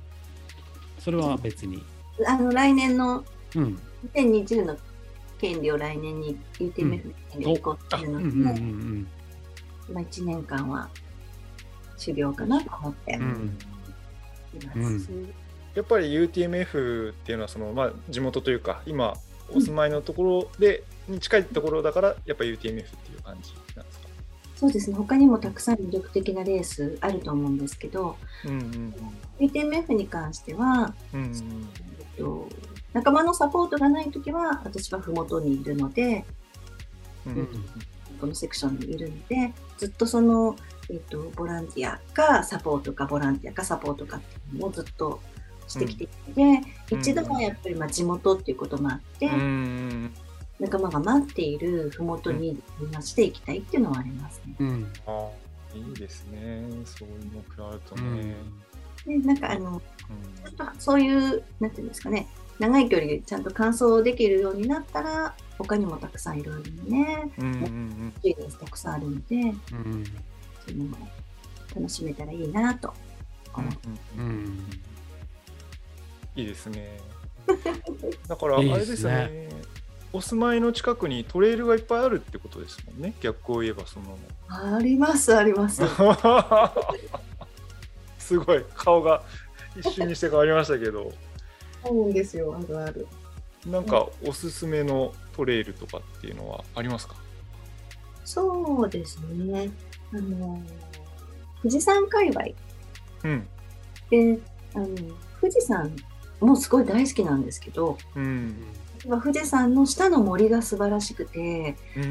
[0.98, 1.84] それは別に。
[2.26, 3.24] あの来年の
[3.56, 3.78] うん。
[4.14, 4.76] 2020の
[5.38, 10.88] 権利を来年に UTMF の権利行するうんので、うんうんまあ、1年間は
[11.96, 13.58] 修行かなと思っていうん
[14.64, 15.12] ます。
[15.12, 15.34] うん
[15.74, 19.14] やっぱり UTMF っていうのはその、まあ、地元というか今
[19.52, 22.80] お住まいのところで、に近いところだからやっぱり UTMF ってい
[23.16, 24.08] う感じなんですか？
[24.56, 24.96] そうですね。
[24.96, 28.94] 他にもたくさん魅力的なレースあると思うんですけどうんうん。
[29.40, 32.48] UTMF に関しては、うんうんえっと、
[32.92, 36.24] 仲間のサポートがないときは私は麓にいるので
[37.26, 37.48] うんうん。
[38.20, 40.56] このセクションにいるのでずっとその、
[40.88, 45.20] えっと、ボランティアかサポートかボランティアかサポートかっていうのをずっと
[45.66, 47.00] してきていて、うん。
[47.00, 50.14] 一度はやっぱりまあ地元っていうこともあって、うんうん
[50.60, 54.54] 仲間が待っている麓にみんなしていきたいっていうのはありますね。
[54.60, 54.92] うん。
[55.06, 55.28] あ
[55.74, 56.62] あいいですね。
[56.84, 58.36] そういう目標あるとうね、
[59.18, 59.20] ん。
[59.22, 59.82] でなんかあの
[60.44, 62.28] ちょっとそういうなんていうんですかね。
[62.60, 69.54] 長い距離でちゃんと完走できるようになったら他にもたくさんいろいろねうんうんうたくさんあるのでうん。
[69.54, 71.08] そういうのも
[71.74, 72.94] 楽しめたらいいなと
[73.52, 73.78] 思って。
[74.16, 74.34] うんうんうん。
[74.36, 74.93] うん
[76.36, 76.98] いいですね。
[78.28, 78.86] だからあいいれでね。
[78.86, 79.48] ですすね。
[80.12, 83.14] お住まいの近くにトレイルがいっぱいあるってことですもんね。
[83.20, 84.16] 逆を言えばその。
[84.48, 85.82] ありますあります。
[88.18, 88.64] すごい。
[88.74, 89.22] 顔が
[89.76, 91.12] 一瞬にして変わりましたけど。
[91.84, 92.56] そうなんですよ。
[92.56, 93.06] あるある。
[93.66, 97.16] なんかおすすめのトレイルとかっていうのはありますか？
[98.24, 99.70] そうですね。
[100.12, 100.62] あの
[101.62, 102.44] 富士山界隈
[103.24, 103.48] うん。
[104.10, 104.38] で
[104.74, 104.86] あの
[105.40, 105.94] 富士山
[106.44, 108.54] もすごい大好きなんですけどうん
[109.06, 112.04] 富士山の下の森が素晴らしくてうん。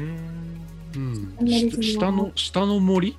[0.94, 3.16] うんあんまりそのし下の下の森？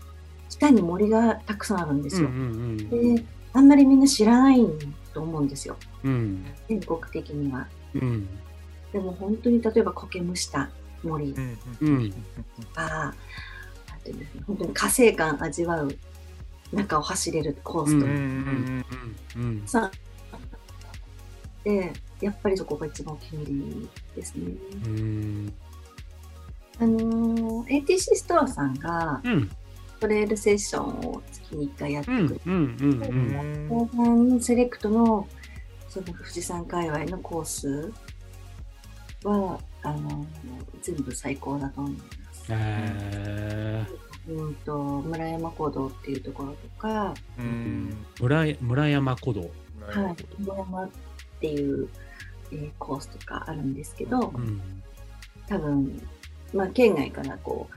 [0.47, 2.29] 下に森がたくさんあるんですよ。
[2.29, 4.65] うんであんまりみんな知らない
[5.13, 5.75] と思うんですよ。
[6.03, 6.45] うん。
[6.69, 7.67] 全国的には。
[7.95, 8.29] うん。
[8.93, 10.69] でも本当に例えば苔むした
[11.03, 12.13] 森とうんうんうん
[14.47, 15.97] 本当に火星感味わう
[16.71, 18.11] 中を走れるコースとか。
[18.11, 18.85] うん
[19.35, 19.91] うんうんさ
[21.65, 24.53] でやっぱりそこが一番お気に入りですね。
[24.85, 25.53] うん。
[26.79, 29.51] あのー ATC ストアさんがうん。
[29.99, 35.25] トレイルセッションを月に1回やってうんくれて、後半セレクトの
[35.87, 37.91] その富士山界隈のコース
[39.23, 40.25] はあのー
[40.81, 42.45] 全部最高だと思います。
[42.49, 43.85] え
[44.27, 47.97] うんと村山古道っていうところとか、うん。
[48.17, 49.49] ー村村山古道。
[49.87, 50.89] はい、村山っ
[51.47, 51.89] ていう、
[52.51, 54.61] えーコースとかあるんですけど、うん
[55.47, 56.01] 多分、
[56.53, 57.69] まあ、県外からこ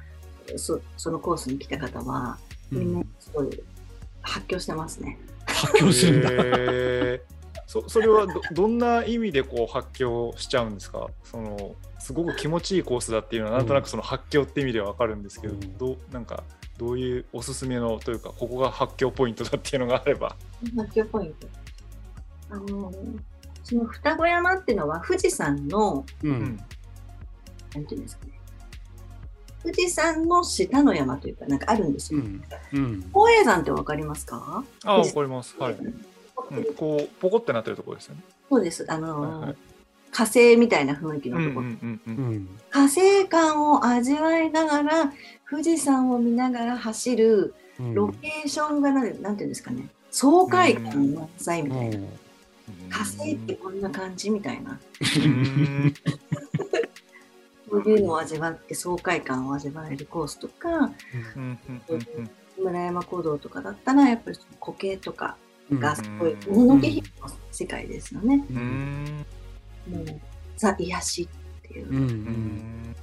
[0.55, 2.39] うそそのコースに来た方は
[2.71, 3.63] みんなすごい
[4.23, 5.19] 発狂してますね。
[5.47, 7.21] 発狂するんだへー
[7.67, 11.09] そそれはどどんな意味でこう発狂しちゃうんですか？
[11.25, 16.45] そのすごく気持ちいいコースだっていうのはなんとなくその発狂って意味では分かるんですけど、うんどうなんか
[16.79, 20.35] どういうおすすめのというかここが発狂ポイントだっていうのがあれば。
[20.75, 21.49] 発狂ポイント。
[22.51, 22.91] あの
[23.69, 26.57] その双子山っていうのは富士山のううんん
[27.75, 28.33] なんていうんですかね
[29.63, 32.21] 富士山の下の山というかなんかあるんですよ。
[32.21, 34.65] うんうん宝永山ってわかりますか？
[34.85, 35.55] あわかります。
[35.59, 35.77] はい。
[36.51, 38.23] うん、こうポコってなってるところですよね。
[38.49, 38.87] そうです。
[38.89, 39.57] あの、はいはい
[40.11, 42.19] 火星みたいな雰囲気のところ、うんうんうんう。
[42.19, 45.13] うんん火星感を味わいながら
[45.51, 51.99] 富士山を見ながら走るうんロケーションがなんなんていうんですかね爽快感満載みたいな、
[52.89, 54.79] 火星ってこんな感じみたいな。
[55.25, 55.95] うん。
[57.71, 60.89] そういうのを味わって爽快感を味わえるコースとかうん。
[61.37, 61.59] うん。
[61.89, 61.97] うん。
[61.97, 62.31] うん。
[62.65, 65.37] 村山古道とかだったらやっぱりその固形とか
[65.71, 68.45] うんがすごいうんものけ姫の世界ですよね。
[68.51, 69.25] うん。
[69.91, 70.21] もう
[70.57, 71.29] ザ癒し
[71.59, 71.97] っていううん。
[71.97, 72.07] ううん。
[72.07, 72.97] ん。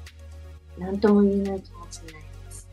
[0.78, 2.68] 何とも言えない気持ちになります。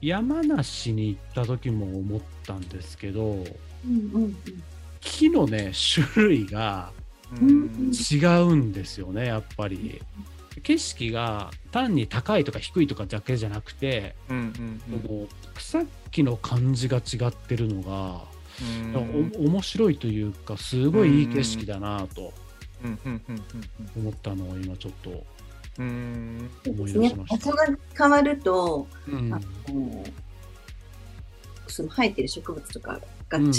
[0.00, 2.60] 山梨に行った時も思ったん。
[2.60, 3.44] ですけどうん。
[3.86, 4.36] うん
[5.00, 6.92] 木のね種類が
[7.40, 10.00] うん違うんですよねやっぱり。
[10.62, 15.18] 景色が単に高いとか低いとかだけじゃなくて、うんうんうん。
[15.18, 18.22] もう草木の感じが違ってるのが、
[18.60, 22.32] うんお面白いというかすごいいい景色だなと
[23.96, 25.24] 思ったのを今ちょっと。
[25.78, 27.36] 思い出しました。
[27.36, 29.32] 場所が変わると、うん。
[29.32, 29.38] あ
[29.68, 30.04] の
[31.68, 32.98] その生えてる植物とか
[33.28, 33.52] がうん。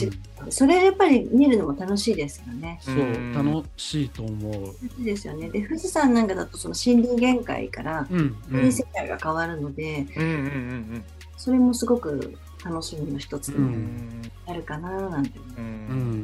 [0.51, 2.79] それやっぱり見るのも楽しいですよね。
[2.81, 2.95] そう。
[2.95, 3.33] うん。
[3.33, 4.53] 楽しいと思う。
[4.65, 4.67] 楽
[4.97, 5.49] しいですよね。
[5.49, 8.19] で、富士山なんかだとその森林限界からうん。
[8.19, 10.35] う森ん世界が変わるので、うんうんう
[10.97, 11.03] ん
[11.37, 14.21] それもすごく楽しみの一つにん。
[14.45, 16.23] なるかななんて、ううん。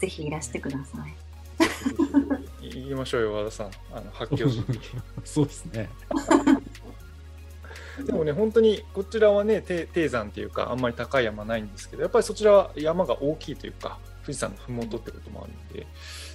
[0.00, 1.14] ぜひいらしてください。
[2.72, 3.70] 言い ましょうよ和田さん。
[3.92, 4.46] あの発狂
[5.24, 5.88] そうですね。
[8.04, 15.86] でもね本当にこちらはね低低山っていうかあんまり高い山ないんですけどやっぱりそちらは山が大きいというか富士山の麓ってこともあるので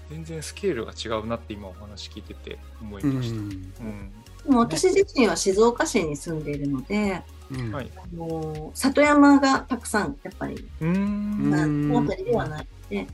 [0.10, 3.36] 全然スケールが違うなって今お話聞いてて思いうました。
[3.36, 3.39] ん。
[3.39, 4.12] うん。
[4.45, 7.72] でも私自身は静岡市に住んでいるので、うん。
[7.72, 7.91] はい。
[7.95, 11.49] あの里山がたくさんやっぱりうーん。
[11.49, 13.08] まあ、この辺りではないので、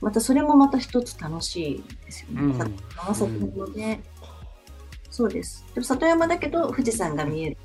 [0.00, 2.42] またそれもまた一つ楽しいですよね。
[2.42, 2.58] うん。
[2.58, 4.00] 里山里山で、
[5.10, 5.64] そうです。
[5.74, 7.56] でも里山だけど富士山が見える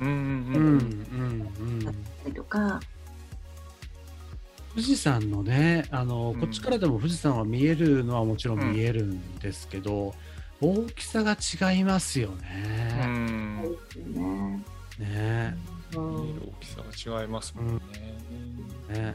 [0.00, 2.80] うんうんうんううんんだったりとか、
[4.70, 10.14] 富士山のねあの、うんこっちからでも富士山は見えるのはもちろん見えるんですけど、
[10.60, 11.36] 大きさが
[11.72, 13.06] 違いますようね。
[13.06, 13.76] ん。
[15.94, 17.82] 大きさが違いますもんね。
[18.90, 19.14] ね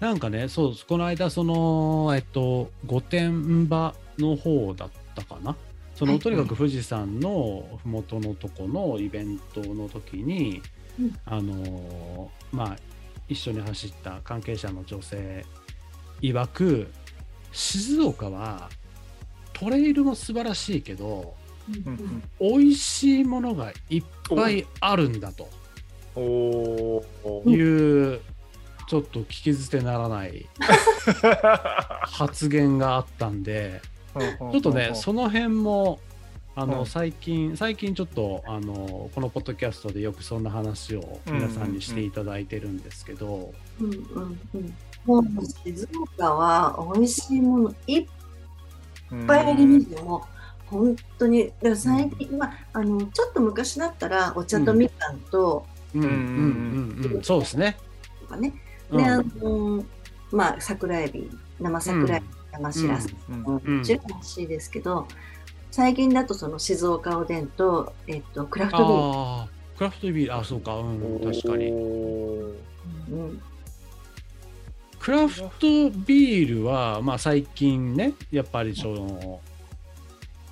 [0.00, 5.54] なんかねそうこの間そのえっと御殿場の方だったかな
[6.00, 6.20] その、はい。
[6.20, 10.62] とにかく富士山の麓のとこのイベントの時に、
[10.98, 11.18] うん。
[11.26, 12.76] あのまあ
[13.28, 15.44] 一緒に走った関係者の女性
[16.20, 16.90] 曰く
[17.52, 18.70] 静岡は
[19.52, 21.34] トレイルも素晴らしいけど
[21.68, 25.48] うんうん美味しいものがいっぱいあるんだと。
[27.46, 28.20] いう、
[28.88, 30.48] ちょっと聞き捨てならない
[32.02, 33.80] 発言があったんで、
[34.14, 36.00] ちょっとね、その辺も、
[36.56, 36.86] あの、うん。
[36.86, 44.74] 最近、最近ちょっと、あの、このポッドキャストでよくそんな話を皆さんにしていただいてるんですけど、うんうんうん。
[45.04, 45.24] もう
[45.64, 45.88] 静
[46.18, 48.06] 岡は美味しいものいっい
[49.26, 50.02] ぱいありますよ。
[50.02, 50.20] もう
[50.66, 51.46] 本当に。
[51.46, 56.14] だから最近、まあ、あの、ちょっと昔だったらお茶とみかんと、うん、うん、うん。
[56.14, 57.76] うん、うん、そうですね。
[58.20, 58.52] とかね。
[58.90, 58.98] うん。
[58.98, 59.84] で、あの、
[60.30, 63.42] まあ、桜エビ、生桜エビ、生しらす、うん。
[63.42, 65.06] ももちろん美味しいですけど、
[65.70, 68.94] 最近だとその静岡おでんと、えっと、クラフトビール。
[68.94, 69.48] ああ、
[69.78, 71.70] クラフトビール、あ、そうか、うん、確かに。
[71.70, 71.72] う
[73.14, 73.42] ん。
[74.98, 79.40] クラフトビールは、まあ、最近ね、やっぱりその、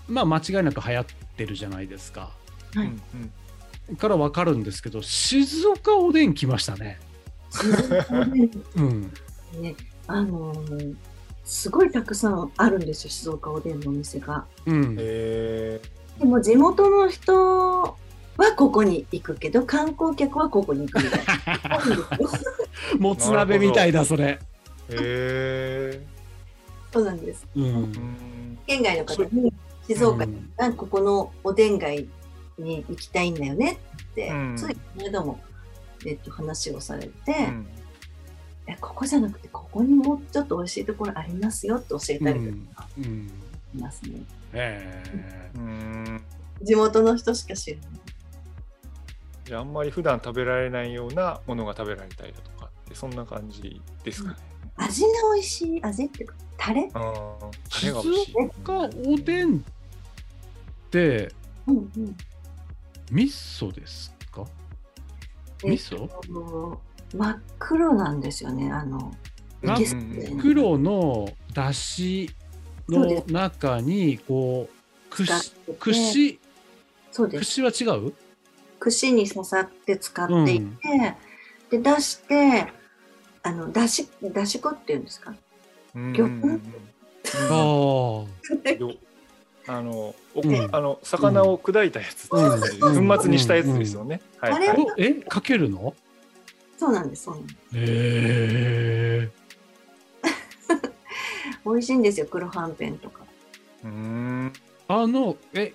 [0.08, 2.30] まあ、間違いなく流行ってるじゃないですか。
[2.74, 2.86] はい。
[2.86, 3.32] うんうん
[3.96, 7.00] からわかるんですけど、静岡おでん来ましたね。
[7.50, 8.50] 静岡おでん。
[8.76, 9.12] うん。
[9.62, 9.74] ね、
[10.06, 10.94] あのー
[11.48, 14.44] すごいたくさんあるんですよ、静岡おでんのお店が。
[14.66, 14.96] うん。
[14.98, 15.80] へ
[16.18, 17.96] でも地元の人は
[18.54, 21.20] ここに行くけど、観光客はここに行くみたい
[21.70, 21.80] な。
[23.00, 24.38] もつ鍋みたいだ、それ。
[24.90, 26.06] えへ
[26.92, 27.46] そうなんです。
[27.56, 29.52] うん県外の方に
[29.86, 30.26] 静岡
[30.58, 32.10] がここのおでん街
[32.58, 35.40] に行きたいんだよねって、うんついこの間も、
[36.04, 37.77] えっと、話をされて、うんえ
[38.80, 43.04] ここじゃなくてここにもうちょっと美味しいところありますよって教えたりとかうん。
[43.04, 43.28] うん。
[43.76, 44.20] しますね。
[44.52, 46.22] ええうん
[46.62, 47.88] 地元の人しか知らない。
[49.44, 54.36] じゃああんまり普段食べられないようなものが食べられたりだとかってそんな感じですかね。
[54.76, 56.88] 味が美味しい味っていうかタレ？
[56.92, 57.00] タ
[57.70, 58.34] 静レが美味しい。
[58.36, 58.88] 岡お
[59.18, 59.60] でんっ
[60.90, 61.32] て、
[61.66, 62.16] うんうん
[63.10, 64.44] 味噌ですか？
[65.64, 66.08] え味噌？
[67.14, 68.70] 真っ黒なんですよね。
[68.70, 69.14] あの
[69.62, 72.30] 真っ黒のだし
[72.88, 73.32] のそうです。
[73.32, 74.74] 中に、こう、
[75.10, 76.40] 串串、
[77.10, 77.62] そうです。
[77.62, 78.12] 串は違う？
[78.78, 81.16] 串に刺さって使っていて、
[81.70, 82.72] で出して
[83.42, 85.34] あのだしだし粉っていうんですか？
[85.94, 86.30] うん魚うん。
[86.30, 86.62] うん。
[89.66, 93.06] あの、おうんあの魚を砕いたやつ、うん。
[93.08, 94.20] 粉末にしたやつですよね。
[94.38, 95.14] はいあれえ？
[95.14, 95.94] かけるの？
[96.78, 97.56] そうなんですそうなんです。
[97.74, 97.78] へ
[99.24, 99.30] え
[101.64, 103.20] 美味しいんですよ黒はんぺんとか。
[103.84, 104.52] うーん。
[104.86, 105.74] あのえ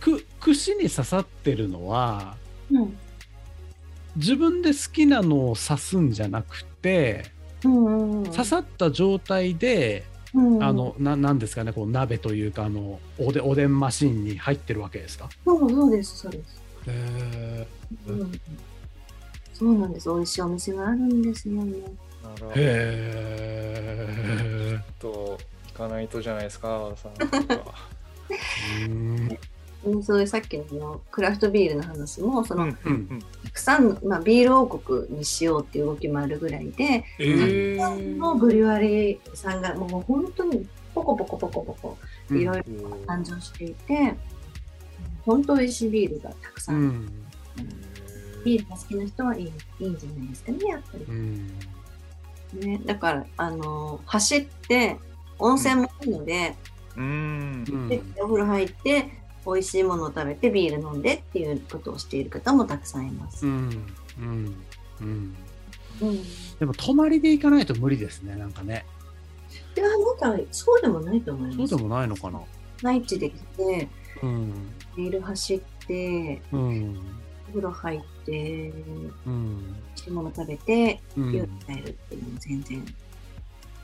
[0.00, 2.36] く串に刺さってるのは
[2.70, 2.98] うん。
[4.16, 7.26] 自分で好きなのを刺すんじゃなくて、
[7.64, 8.24] うんうんうん。
[8.24, 10.54] 刺さった状態で、うん。
[10.56, 15.28] うんあのななんですかねこう鍋というかあのおでおでんマシンに入ってるわけですか？
[15.44, 17.66] そうそうですそうです、へ
[18.08, 18.32] うん、
[19.60, 20.08] そうなんです。
[20.08, 21.72] 美味しいお店があるんですよね。
[22.22, 22.52] なるほど。
[22.56, 23.20] え
[23.76, 25.38] へえと
[25.72, 27.12] 行かないとじゃないですか、和田さん。
[28.90, 29.38] うん。
[29.84, 33.22] うんそれさっきのクラフトビールの話もその、うんうん。
[33.44, 41.98] たくさん、まあ、ビール王国にしようっていう動きもあるぐらいで、えたくさんのブリュワリーさんがもう本当にポコポコポコポコ
[42.30, 44.14] いろいろー誕生していて、
[45.26, 47.12] 本当美味しいビールがたくさん、うん
[48.44, 51.04] ビールが好きな人はいいいいんじゃないですかねやっぱり。
[51.04, 51.58] うん。
[52.54, 54.98] ねだからあの走って
[55.38, 56.56] 温泉もいいので、
[56.96, 57.64] うん。
[57.68, 59.10] うんでお風呂入って
[59.46, 63.46] 美味しいものを食べてビール飲んでっていうことをしている方もたくさんいます。
[63.46, 63.86] うん。
[64.18, 64.56] うん。
[65.00, 65.36] うん。
[66.02, 66.22] うん。
[66.58, 68.84] でも泊まりで行かないと無理ですねなんかね。
[69.76, 71.68] いやなんかそうでもないと思います。
[71.68, 72.40] そうでもないのかな。
[72.82, 73.88] 内地で来て
[74.22, 74.52] うん。
[74.96, 77.19] ビール走ってうん
[77.50, 78.72] お風呂入って
[79.26, 79.58] うん。
[79.58, 81.32] 美味しいもの食べてうん。
[81.32, 82.84] ビール食べるっていうのも全然。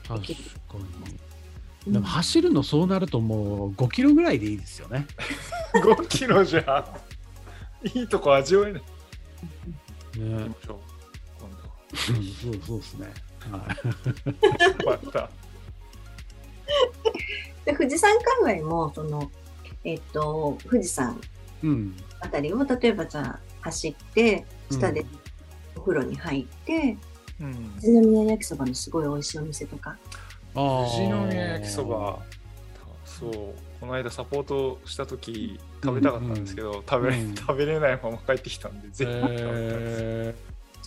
[0.07, 0.35] 確かに。
[0.35, 5.07] うんでも走るのそうなるともう5キロぐらいでいいですよね。
[5.73, 6.85] 5キロじゃ
[7.95, 8.81] いいとこ味わえない。
[8.81, 8.89] ね。
[10.19, 10.79] 行きましょ
[12.09, 13.13] ううんそうそうですね。
[13.51, 13.77] はい。
[14.83, 15.29] 今度また。
[17.65, 19.31] で富士山界隈もその
[19.83, 21.21] えっと富士山うん
[22.19, 25.05] あたりを例えばじゃあ走って下で
[25.75, 26.97] お風呂に入って、
[27.39, 27.53] うん。
[27.53, 29.97] 富士宮焼きそばのすごい美味しいお店とか。
[30.53, 32.19] 富士宮焼きそば。
[33.05, 33.31] そう。
[33.79, 37.35] この間サポートした時食べたかったんですけど、食べれうん。
[37.35, 40.35] 食べれないまま帰ってきたんでぜひ食べたいです、え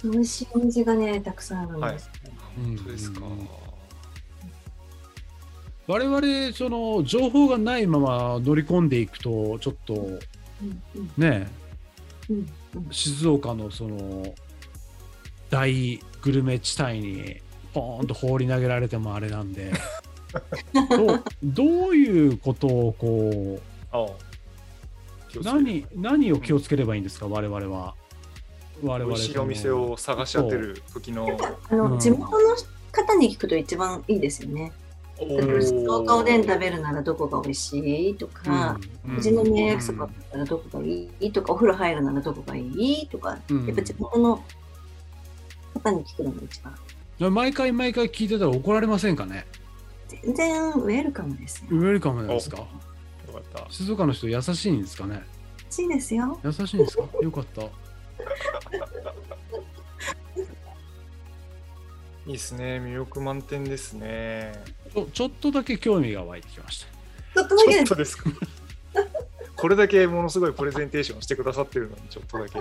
[0.05, 2.11] 美味しいお店がねたくさんあるんです、
[2.59, 3.49] うん本当ですか、うん。
[5.87, 10.19] 我々その情報がないまま乗り込んでいくとちょっとうんうん
[11.17, 11.49] ね
[12.91, 14.35] 静岡のその
[15.51, 17.41] 大グルメ地帯に
[17.73, 19.73] ポーンと放り投げられてもあれなんで。
[20.89, 23.59] どうどういうことをこ
[23.93, 27.95] う何何を気をつければいいんですか、我々は。
[28.83, 31.37] 我々美味しいお店を探し当てる時の。
[31.69, 31.99] あの、うん。
[31.99, 32.57] 地元の
[32.93, 34.73] 方に聞くと一番いいですよね。
[35.21, 36.45] お例えば静岡おでん。
[36.45, 44.43] 食べるならどこが美味しいとか、うん富士宮焼きそばだったらどこがいいとか、お風呂入るならどこがいいとか、うんやっぱ地元の
[45.75, 46.63] 方に聞くのが一
[47.19, 47.33] 番。
[47.33, 49.47] 毎回毎回聞いてたら怒られませんかね
[50.09, 51.67] 全然ウェルカムですよ。
[51.71, 52.67] ウェルカムですかよ
[53.33, 55.23] かった静岡の人優しいんですかね
[55.61, 56.41] 美味しいですよ。
[56.43, 57.63] 優しいんですかよかった。
[62.27, 64.53] いいですね魅力満点ですね
[64.93, 66.85] ちょちょっとだけ興味が湧いてきまし
[67.35, 67.43] た。
[67.43, 67.83] ちょっとだけです。
[67.85, 68.31] っとですか？
[69.57, 72.59] これだけものすごいプレゼンテーションしてくださってるのにちょっとだけ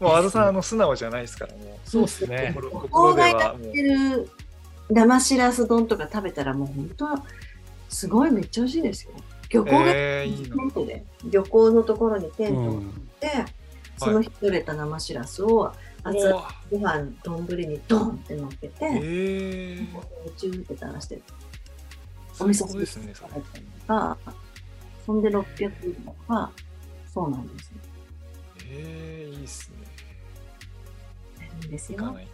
[0.00, 2.52] もう和田さんあの素直じゃないですからもうそうですね。
[2.54, 4.28] 心ではもう
[4.90, 7.06] 生しらす丼とか食べたらもう本当
[7.88, 9.12] すごいめっちゃ美味しいですよ。
[9.50, 12.90] 漁港がえー、いいなテントで漁港のところにテントをうん置い
[13.20, 13.28] て、
[13.98, 15.72] その日取れた生しらすを
[16.04, 19.86] 熱々ご飯丼にドンって乗っけて、えー、
[20.36, 21.22] ジューって垂らして
[22.32, 24.18] お最味噌高ですねそれ入ったりとか、
[25.06, 26.50] そんで600円とか、
[27.12, 27.76] そうなんですよ。
[28.70, 29.76] えー、いいっすね。
[31.62, 32.18] いいんですよ。
[32.18, 32.26] い。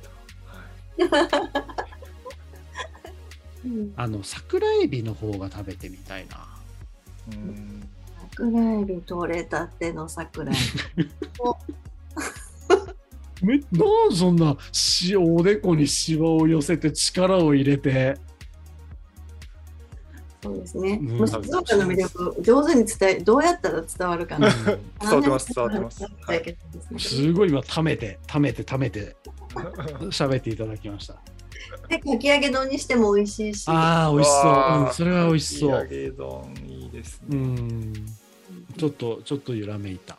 [3.97, 6.47] あの桜エビの方が食べてみたいな。
[7.33, 7.89] うん。
[8.33, 10.55] 桜エビ取れたての桜エ
[10.97, 11.11] ビ。
[13.43, 13.65] めな
[14.09, 18.17] んそんなしおでこにシワを寄せて力を入れて。
[20.41, 21.01] そうですね。
[21.03, 24.49] 静岡の魅力、上手に伝え、どうやったら伝わるかな。
[25.03, 26.57] 伝わってます伝わってます伝えて
[26.93, 29.17] ですごい今溜めて溜めて溜めて
[30.11, 31.17] 喋っていただきました。
[31.89, 33.65] で、かき揚げ丼にしても美味しいし。
[33.69, 35.71] ああ美味しそう、うんそれは美味しそう。
[35.71, 37.93] かき揚げ丼いいですうね、ん
[38.77, 40.19] ちょっとちょっと揺らめいた。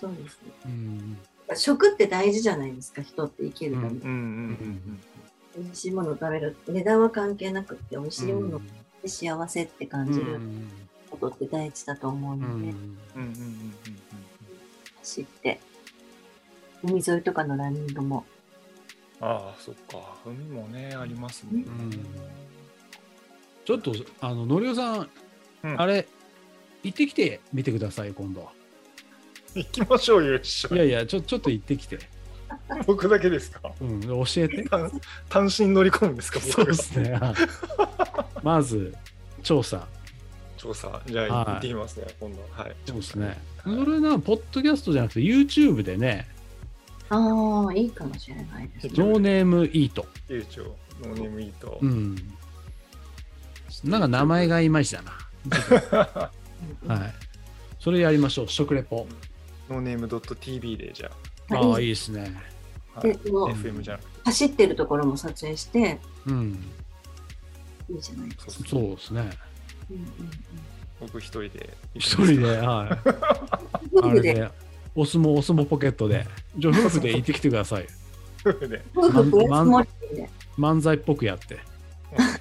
[0.00, 0.52] そうですね。
[0.64, 1.18] うん
[1.56, 3.98] 食って大事じゃないですか、人って生きるために。
[4.00, 4.14] うんうん
[5.56, 5.64] うん。
[5.64, 6.56] 美味しいものを食べる。
[6.68, 8.66] 値段は関係なくって、美味しいものうん。
[9.02, 10.40] で幸せって感じる
[11.10, 12.76] ことって大事だと思ううので、んうんうんうん。
[13.16, 13.74] うんうん
[15.00, 15.58] 走って、
[16.84, 18.24] 海沿いとかのランニングも、
[19.20, 20.16] ああそっか。
[20.24, 21.56] 海もねありますもん。
[21.90, 21.98] ね、
[23.64, 25.08] ちょっとあののりおさん、
[25.64, 25.80] うん。
[25.80, 26.06] あれ
[26.84, 28.48] 行ってきてみてください今度。
[29.54, 31.98] 行きましょうよ一緒にいやいやちょちょっと行ってきて、
[32.86, 33.60] 僕だけですか？
[33.80, 34.62] うん、教えて。
[34.64, 37.20] 単単身乗り込むんですか僕そうですね。
[38.42, 38.94] まず
[39.42, 39.86] 調査。
[40.56, 43.36] 調査じゃあはい行ってきますね、今度はいそうですね。
[43.64, 46.28] それなポッドキャストじゃなくて YouTube でね、
[47.08, 48.92] ああ、いいかもしれないですね。
[48.96, 50.06] ノーネームイート。
[50.28, 52.16] 悠長ノーネームイート、うん。
[53.84, 55.12] なんか名前がいまいちだな。
[56.86, 57.14] はい。
[57.80, 59.08] それやりましょう食レポ
[59.72, 61.10] ノーネーム .tv でじゃ
[61.50, 61.72] あ。
[61.74, 61.86] あいい。
[61.86, 62.32] いいですね。
[62.94, 66.64] あ、はい、FM じゃなくて走ってるところも撮影してうん。
[67.88, 68.68] いいじゃないですか。
[68.68, 69.30] そうですね。
[69.90, 70.06] うんうん
[71.00, 71.76] 僕一人で。
[71.96, 73.08] 一人ではい。
[73.92, 74.30] うん、夫婦で？
[74.30, 74.50] あれで
[74.94, 76.26] お相撲お相撲ポケットで。
[76.56, 77.86] じゃあ 夫婦で行ってきてください。
[78.44, 78.84] 夫婦で？
[78.94, 79.48] 夫婦で？
[80.56, 81.58] 漫才っぽくやって、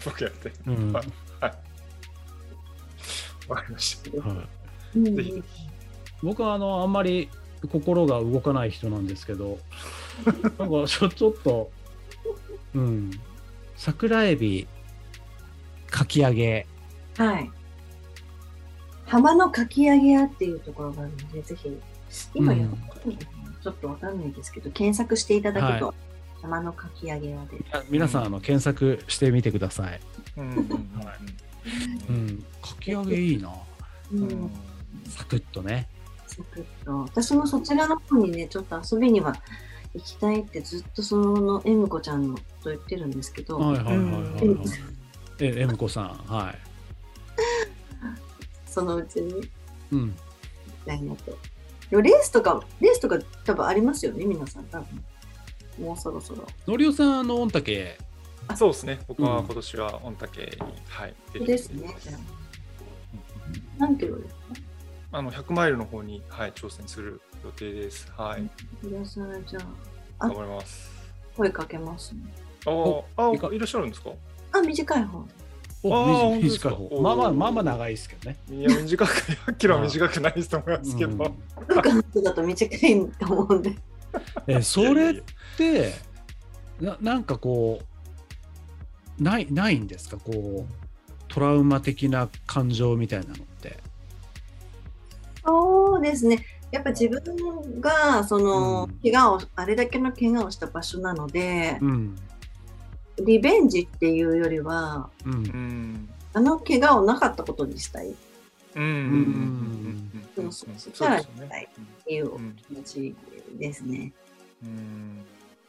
[0.06, 0.92] 僕やってうん。
[0.92, 1.02] は
[3.48, 4.10] わかりました。
[4.10, 4.14] い、
[4.96, 5.16] うん。
[5.16, 5.44] ぜひ
[6.24, 7.30] 僕はあのあんまり
[7.72, 9.60] 心が動かない人なんですけど
[10.58, 11.72] なんかちょちょっと
[12.76, 13.12] うん
[13.76, 14.68] 桜エビ
[15.92, 16.66] かき揚げ。
[17.18, 17.52] はい。
[19.06, 21.78] 浜のかき揚げ屋っていうところがあるので、ぜひ、
[22.34, 22.66] 今や
[23.62, 25.94] ちょっとわかんないですけど、検索していただくと、は
[26.42, 27.58] 浜のかき揚げ屋で。
[27.74, 30.00] あ皆さんあの検索してみてください、
[30.38, 30.50] うん。
[30.50, 30.58] うん。
[30.58, 30.68] うん
[32.10, 33.50] うん、かき揚げいいな。
[34.14, 34.52] ううんん、
[35.10, 35.88] サクッとね
[36.36, 36.98] サクッと。
[37.02, 39.36] 私もそちらの方にね、ちょっと遊びには
[39.94, 44.64] 行きたいってずっとそのエムコちゃんのと言ってるんですけど、はいはいはいはい、 はいうん
[45.40, 46.58] ええむこさんはい
[48.66, 49.50] そのうちに
[49.92, 50.16] うん
[50.86, 51.38] たいなと。
[51.90, 54.64] でもレースとか、レースとか多分ありますよね、皆さん。
[54.66, 55.04] 多分
[55.80, 56.48] もうそろそろ。
[56.68, 57.98] のりおさんあの御嶽？
[58.56, 61.94] そうですね僕はうん今年は御嶽に、はい出てですね。
[63.78, 64.42] 何キロですか？
[65.14, 68.10] あの100マイルの方に、はい、挑戦する予定です。
[68.16, 68.50] はい。
[68.82, 69.60] 皆さん、じゃ
[70.20, 70.90] あ、あ頑張ります。
[71.36, 72.22] 声かけますね。
[72.66, 74.12] あーあいかいらっしゃるんですか？
[74.54, 75.26] あ、短い方。
[75.84, 76.70] 短いか？
[76.70, 77.02] 方。
[77.02, 78.38] まあまあまあまあ長いですけどね。
[78.50, 81.76] いや短く100キロは短くないと思いますけど、うん。
[81.76, 83.76] 他の人だと短いと思うんで。
[84.48, 85.24] えそれっ
[85.58, 85.94] て
[86.80, 87.82] ななんかこ
[89.20, 90.16] うないないんですか？
[90.18, 90.74] こう
[91.28, 93.36] トラウマ的な感情みたいなの
[95.46, 96.46] そうですね。
[96.72, 99.00] やっぱ自分が、その、うん。
[99.02, 102.18] 怪我を、あれだけの怪我をした場所なので、うん。
[103.24, 105.34] リベンジっていうよりは、うん。
[105.34, 106.10] うん。
[106.34, 108.12] あの怪我をなかったことにしたい。
[108.12, 108.14] っ
[108.76, 108.84] うん。
[108.84, 108.90] うん。
[108.90, 108.96] うん。
[108.96, 110.12] うん。
[110.38, 110.46] うん。
[110.46, 110.52] うん。
[110.52, 111.68] そそううですそしたらよね
[112.06, 112.56] ていううん。
[112.56, 113.16] 気持ち
[113.60, 114.14] ですね。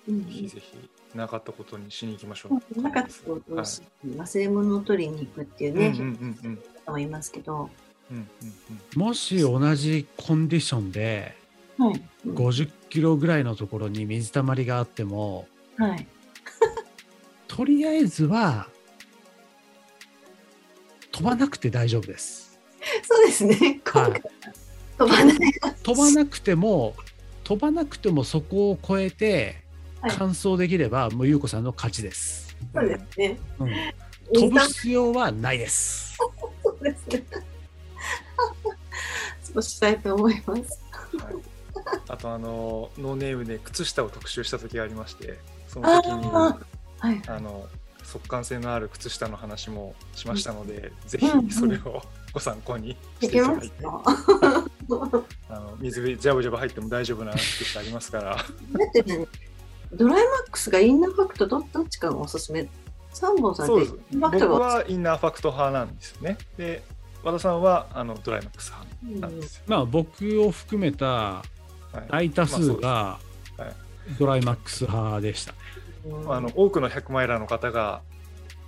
[0.07, 2.83] ぜひぜひなかったことにしに行きましょう。
[2.83, 7.71] なかったことはいをし忘れ物を取りに行くっていうね、人もいますけど、
[8.97, 11.37] もし同じコンディションで
[11.79, 11.95] はい。
[11.95, 16.07] うん50キロぐらいのところに水たまりがあってもはい。
[17.49, 18.69] とりあえずは
[21.11, 22.59] 飛ばなくて大丈夫です。
[23.03, 23.81] そうですね。
[23.85, 24.23] 今はい回、
[24.99, 25.53] 飛ばない。
[25.83, 26.95] 飛ばなくても
[27.45, 29.63] 飛ばなくてもそこを越えて
[30.01, 32.57] はい完走できれば、もう優子さんの勝ちです。
[32.75, 33.39] そうですね。
[33.59, 33.71] うん、
[34.33, 36.17] 飛ぶ必要はないです。
[36.63, 37.25] そうですね。
[39.53, 40.81] そうしたいと思います。
[41.19, 41.35] はい。
[42.09, 45.39] あとあのノーネームで靴下を特集した時がありまして
[45.69, 46.59] その時にあ
[46.99, 47.23] はい。
[47.27, 47.67] あの
[48.05, 54.67] 速乾性のある靴下の話もしましたので、ぜうんひそれをご参考にしていただいて、ますか？
[55.49, 58.37] あの水ジャブジャブ入っても大丈夫な靴下ありますから。
[58.37, 59.27] だってね、
[59.93, 62.69] ドライマックスがインナーファクトどどっちかがおすすめ。
[63.13, 63.81] 三本さん僕
[64.37, 66.37] はインナーファクト派なんですよね。
[66.59, 66.83] で
[67.23, 69.41] 和田さんはあのドライマックス派なん。
[69.41, 71.43] ですよ、まあ僕を含めた
[71.93, 72.09] はい。
[72.09, 73.19] 大多数が
[74.19, 75.59] ドライマックス派でしたね。
[76.07, 76.33] うん。
[76.35, 78.01] あの多くの100マイラーの方が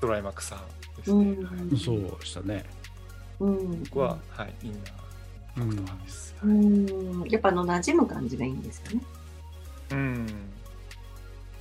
[0.01, 1.31] ドライマックス派ですうね、
[1.75, 2.65] ん、そうでしたね。
[3.41, 5.05] うん、僕は、はい、インナー
[5.55, 9.03] ファクト派です、うん、やっぱあの馴染む感じがいいんですよね。
[9.93, 10.27] うん。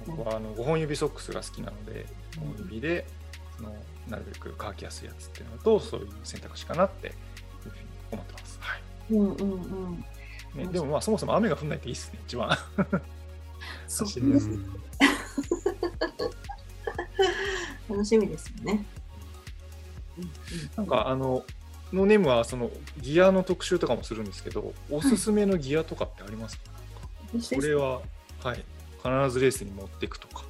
[0.05, 2.05] 僕はあの5本指ソックスが好きなので
[2.36, 3.05] 5本指で
[3.57, 3.74] その
[4.09, 7.13] なるべく乾きやすいやつっていうのとそういう選択肢かなって
[8.14, 8.82] 思ってます、はい。
[9.11, 9.55] うんうんう
[9.89, 10.05] ん。
[10.55, 12.49] ね、でもまあそもそも雨が降んないといいですね一番。
[13.88, 14.07] そう。
[14.07, 14.47] 走りやす。
[14.47, 14.84] いうん
[17.89, 18.86] 楽しみですよね。
[20.18, 20.32] うん
[20.78, 21.43] なんかあの
[21.91, 26.64] ノーネームはそのギアの特集とかもするんですけどおすすめのギアとかってありますか、
[27.34, 28.01] うん、これは、
[28.43, 28.66] はい、
[28.97, 30.43] 必ずレースに持っていくとか。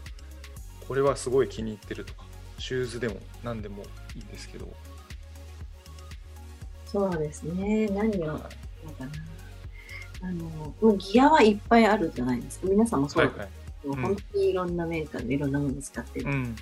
[0.88, 2.26] これはすごい気に入ってるとか。
[2.60, 3.84] シューズでも何でも
[4.16, 4.72] いいんですけど、
[6.94, 7.88] そうですね。
[7.88, 9.12] 何を、はなんかな。
[10.22, 10.46] あの、
[10.80, 12.68] もうギアはいっぱいあるじゃないですか。
[12.70, 13.50] 皆さんもい、そうはいはい。
[13.84, 16.30] 本当にいろんなメーカーでいろんなものを使ってる。
[16.30, 16.56] うん。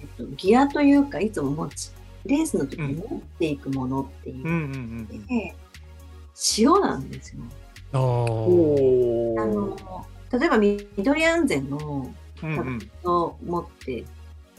[0.00, 1.90] えっと、ギアというか、いつも持ち、
[2.24, 4.44] レースの時に持っていくものっていう。
[4.44, 5.54] うんうんうんで、
[6.56, 7.42] 塩なんですよ。
[7.94, 9.76] あの
[10.32, 12.10] 例えば緑安全の
[12.42, 12.90] うんうん。
[13.04, 14.04] を持ってい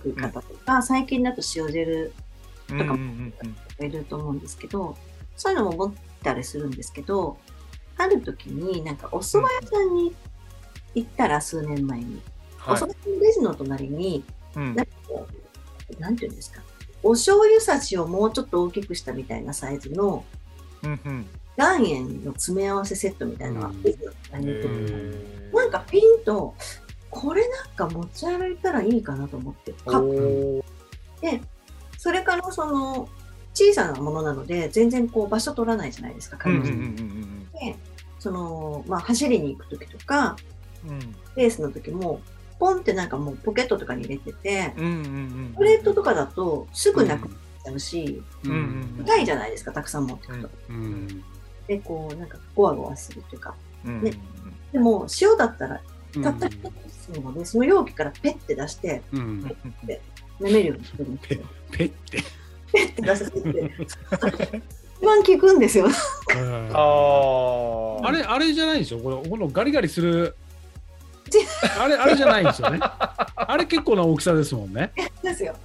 [0.04, 2.14] く方とか、最近だと塩ジェル
[2.70, 3.34] うんうんうんうん。
[3.54, 4.96] がいると思うんですけど、
[5.36, 5.94] そういうのも持っ
[6.24, 7.38] たりするんですけど、
[7.98, 10.16] ある時になんかお蕎麦屋さんに
[10.96, 12.22] 行ったら数年前に、
[12.68, 12.82] おはい。
[12.82, 14.24] 蕎麦屋のレジの隣に、
[14.56, 14.76] うん。
[14.76, 15.28] なんかこ
[15.98, 16.62] う、なんていうんですか、
[17.02, 20.24] お醤油差しをもうちょっと大きくしたみたいなサイズの
[20.84, 21.28] うんうん。
[21.56, 23.76] 岩塩の詰め合わせセットみたいなのがうん。
[25.54, 26.56] なんかピンと、
[27.10, 30.64] これなんか持ち歩いたらいいかなと思って買っおー。
[31.22, 31.42] て、
[31.98, 33.08] それからその、
[33.54, 37.76] 小さなものなので、全然こう場所取らないじゃないですか、うん彼女うんうんで、
[38.20, 40.36] その、まあ走りに行くときとか、
[40.86, 40.90] うん。
[40.92, 42.22] うんレースの時も、
[42.60, 50.50] ポンってなんかもうポケットとかに入れてて、うんうんうんプレートとかだとすぐなくなっちゃうし、うんうん痛いじゃないですか、たくさん持ってくと。
[50.70, 51.08] うん。
[51.68, 53.56] で、こう、なんか、ゴワゴワするっていうか。
[53.86, 54.14] うんね
[54.72, 55.82] でも、塩だったら、
[56.16, 59.58] うんたった一つ済むので、その容器からペッて出して、うん。
[60.40, 61.40] 舐めるようにするんですよ。
[61.72, 62.24] ペッて
[62.74, 63.72] ペッて出してって。
[65.00, 65.88] 一番効くんですよ。
[65.88, 70.36] あーあれあれじゃないですよこのこのガリガリする
[71.30, 71.38] ち
[71.80, 72.80] あれあれじゃないんですよね？
[72.82, 75.56] あれ結構な大きさですもんねですよ。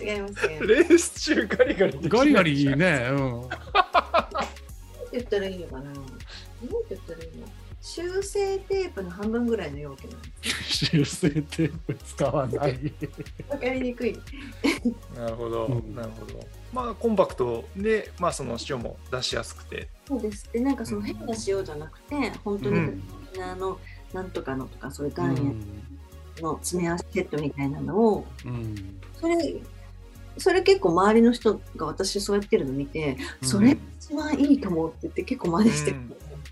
[0.00, 0.58] 違いますね。
[0.62, 3.56] レース中ガリガリガリガリねうん なんて
[5.12, 5.82] 言ったらいいのかな？
[5.84, 6.02] なんて
[6.90, 7.46] 言ったらいいの？
[7.88, 10.86] 修正テープの半分ぐらいの容器なんです。
[10.86, 12.78] 修正テープ使わない。
[13.48, 14.20] わかりにくい。
[15.16, 15.94] なるほど、うん。
[15.94, 16.46] なるほど。
[16.70, 19.88] まあコンパクトでまあその塩も出しやすくて。
[20.06, 20.52] そうです。
[20.52, 23.02] で、なんかその変な塩じゃなくて、本当にうん。
[23.42, 23.80] あの、
[24.12, 25.56] なんとかのとか、そういうう岩塩ん。
[26.42, 28.74] の詰め合わせセットみたいなのを、うん。
[29.18, 29.62] それ、
[30.36, 35.96] それ結構周りの人が私そうやってるの見て、それ一番いいと思うって言って結構真似してる。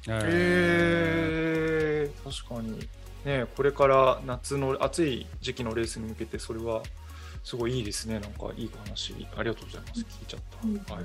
[0.08, 2.88] へえ確かに。
[3.24, 6.82] ねこれから夏の暑い時期のレースに向けてそれは
[7.42, 8.20] すごいいいですね。
[8.20, 10.00] なんかいい話ありがとうございます。
[10.00, 10.40] 聞いちゃっ
[10.86, 11.04] た、はい。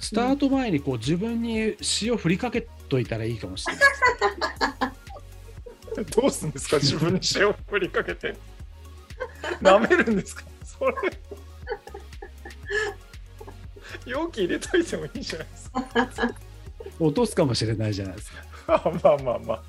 [0.00, 3.84] スタート前にこう自分に塩振りかけといたらいいかもしれない。
[6.16, 6.76] どうするんですか？
[6.76, 8.36] 自分に塩を振りかけて。
[9.60, 10.44] 舐めるんですか？
[10.64, 10.94] それ。
[14.06, 15.84] 容器入れといてもいいじゃないですか
[16.98, 18.44] 落とすかもしれないじゃないですか。
[18.66, 19.62] まあまあまあまあ。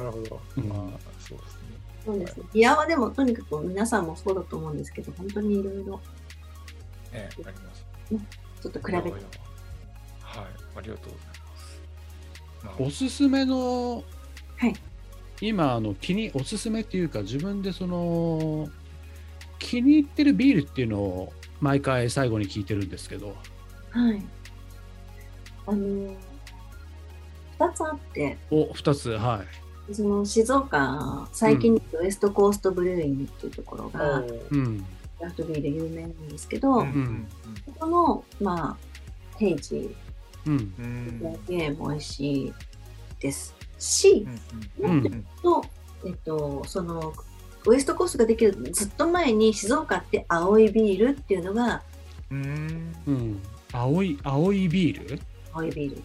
[0.00, 0.64] なるほど、うん。
[0.68, 0.78] まあ
[1.20, 1.60] そうですね。
[2.04, 2.44] そうですね。
[2.52, 6.00] ギアはでもとにかく皆さんもそうだと思うんですけど、本当にいろいろ
[7.12, 7.86] ええあります。
[8.62, 9.10] ちょっと比べて。
[9.10, 9.20] はい。
[10.76, 11.26] ありがとうござい
[12.64, 12.82] ます。
[12.82, 14.02] おすすめの、
[14.56, 14.74] はい。
[15.40, 18.68] 今あの気におすすめっていうか自分でその
[19.58, 23.36] 気に入ってるビールっていうのを毎回最後に聞いてるんですけど。
[23.90, 24.22] はい。
[25.66, 26.14] あの、
[27.58, 29.44] 二つあって、お二つは
[29.92, 34.78] その静岡、最近ウエストコーストブルーイングっていうところどが、いうん。
[35.18, 36.78] クラフトビール有名なんですけど、うん。
[36.80, 37.28] うん
[37.66, 38.76] ここの、まあ、
[39.38, 39.94] ヘイジ
[40.46, 40.74] うん。
[40.78, 41.22] うん。
[41.22, 42.52] だけも美味しい
[43.20, 44.26] ですし、
[44.78, 44.90] うん。
[44.90, 45.06] うん。
[45.06, 45.64] うんと、
[46.06, 47.12] えっと、その、
[47.66, 51.82] ウエストコーストができるずっと前に静岡って青いビールっていうのが
[52.30, 52.94] うん。
[53.06, 53.42] うん。
[53.72, 55.20] 青い青いビール、
[55.54, 56.00] 青いビールっ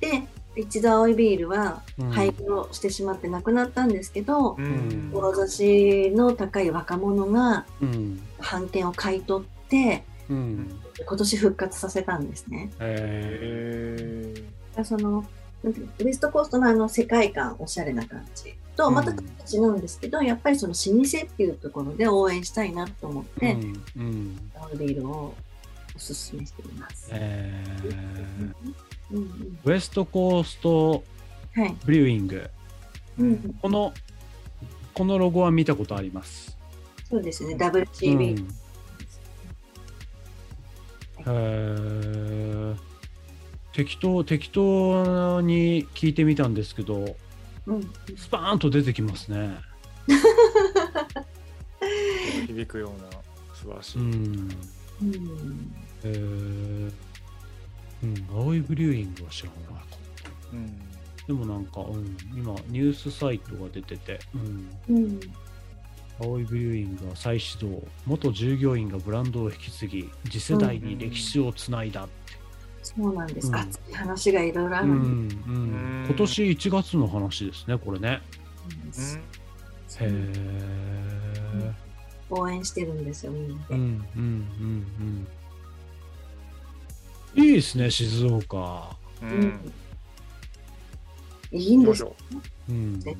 [0.00, 0.26] てで
[0.60, 2.10] 一度青いビールはうん。
[2.10, 5.10] 廃業してしまってなくなったんですけど、うん。
[5.12, 8.20] 志の高い若者がうん。
[8.38, 10.80] 版権を買い取ってうん。
[11.06, 12.70] 今年復活させたんですね。
[12.80, 14.34] え
[14.76, 15.24] へその
[15.64, 23.82] ウエストコーストのあの世界観おしゃれな感じとまた違うんですけど、やっぱりその老舗っていうところで応援したいなと思って、うん。
[23.96, 24.50] うん。
[24.54, 25.34] 青いビールを
[25.98, 27.10] おすすめしています。
[27.12, 28.54] えー。
[29.10, 29.58] うんうん。
[29.64, 31.02] ウエストコースト
[31.54, 32.48] はい、ブリューイング
[33.18, 33.92] うん、この
[34.94, 36.56] このロゴは見たことあります。
[37.08, 38.48] そうですね、う WCB、ん
[41.20, 42.76] へー。
[43.72, 47.16] 適当適当に聞いてみたんですけど
[47.66, 47.90] うん。
[48.16, 49.56] スパーンと出てきますね。
[52.46, 53.08] 響くような
[53.54, 54.48] 素晴らしい、うん。
[55.02, 56.92] うんへー。
[58.02, 59.76] うん、青いブリューイングは知らなかっ
[60.22, 60.56] た。
[60.56, 60.88] うん。
[61.26, 64.20] でもなんか、うん、今ニュースサイトが出てて、
[64.88, 65.20] うん、うん。
[66.20, 67.82] 青いブリューイングが再始動。
[68.06, 72.12] 元従業員がブランドを引き継ぎ次世代に歴史をつないだって、
[72.82, 73.54] そうなんです、うん。
[73.56, 74.92] 熱い話がいろいろあうる。
[74.92, 75.52] んんでうん。
[75.52, 76.06] うん。
[76.06, 78.20] 今年1月の話ですねこれね。
[78.92, 79.20] す、へ
[80.02, 81.72] え
[82.30, 83.74] 応援してるんですよ、みんなで。
[83.74, 84.26] うんうんうん
[85.00, 85.26] うん
[87.34, 89.72] いいですね静岡うんうん
[91.50, 92.14] いいんですよ。
[92.68, 93.16] うん絶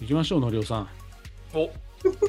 [0.00, 0.88] 行きましょうのりおさん
[1.52, 1.72] お行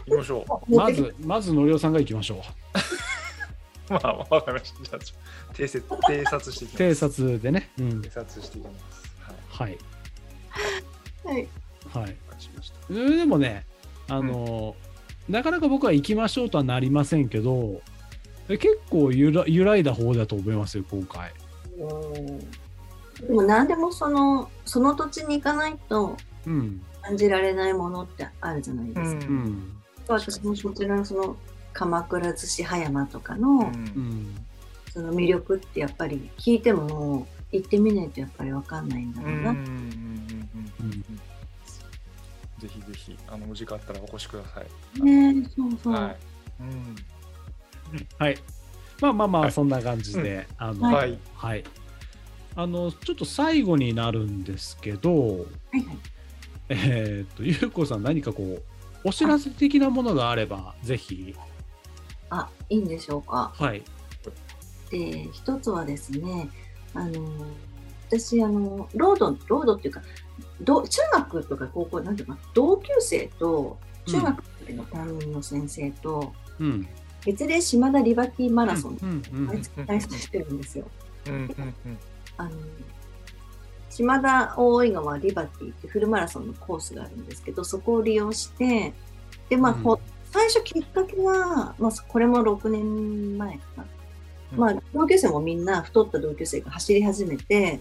[0.05, 2.41] きましょう対まずまずのりおさんが行きましょ
[3.89, 4.99] まあ、わかりました。
[4.99, 5.15] じゃ
[5.49, 6.83] あ、偵察偵察していきます。
[6.83, 7.69] 偵察でね。
[7.79, 8.11] うん偵。
[8.11, 9.11] 察していきます。
[9.49, 9.77] はい。
[11.23, 11.47] はい。
[11.93, 12.15] はい。
[12.93, 13.65] でもね、
[14.09, 14.75] あの、
[15.29, 17.96] なかなか僕は行きましょうとはなりませんけど、え
[18.47, 21.31] 結構ゆら揺らいだ方だと思いますよ、今回。
[21.79, 22.39] うん
[23.27, 26.81] でも何でもそのその土地に行かないとうん。
[27.01, 29.25] 感じられないものってあるじゃないですか。
[29.27, 29.77] うんうん。
[30.07, 31.37] 私もそちらのその
[31.73, 33.71] 鎌倉寿司葉山とかの。
[34.93, 39.51] その魅力ってやっぱり聞いても行ってみないとやっぱりわかんないんだろうな。
[39.51, 41.03] うんうんうんうんうん
[42.59, 45.01] ぜひぜひあのお時間あったらお越しください。
[45.01, 45.93] ねえそうそう。
[45.93, 46.17] はい。
[46.61, 46.95] うん
[48.17, 48.37] はい。
[49.01, 51.19] まあまあまあ、はいそんな感じで、あの、ははい。
[51.35, 51.63] はい。
[52.55, 55.97] あの、ちょっと最後になるんですけど、はいはい。
[56.69, 58.63] えーっと、ゆうこさん何かこう、
[59.03, 61.35] お知らせ的なものがあれば、ぜひ。
[62.29, 63.53] あいいんでしょうか？
[63.55, 63.83] はい。
[64.89, 66.49] で一つはですね
[66.93, 67.29] あの
[68.09, 70.01] 私あのロードロードっていうか
[70.61, 76.87] ど中学とか高校なんていうかな同級生と中学の担任の先生と、うん。
[77.27, 80.85] 別で島田リバティマラソン、うんうん毎月開催してるんですよ。
[81.27, 81.97] うんうんうん。
[82.37, 82.51] あの
[83.89, 88.93] 島田大井川リバティってフルマラソンのコースがあるんですけどそこを利用して
[89.49, 89.81] で、まあうん。
[89.81, 89.99] ほ
[90.31, 93.85] 最初きっかけは、まあ、これも6年前かな、
[94.55, 97.79] まあ、同級生もみんな太った同級生が走り始めて、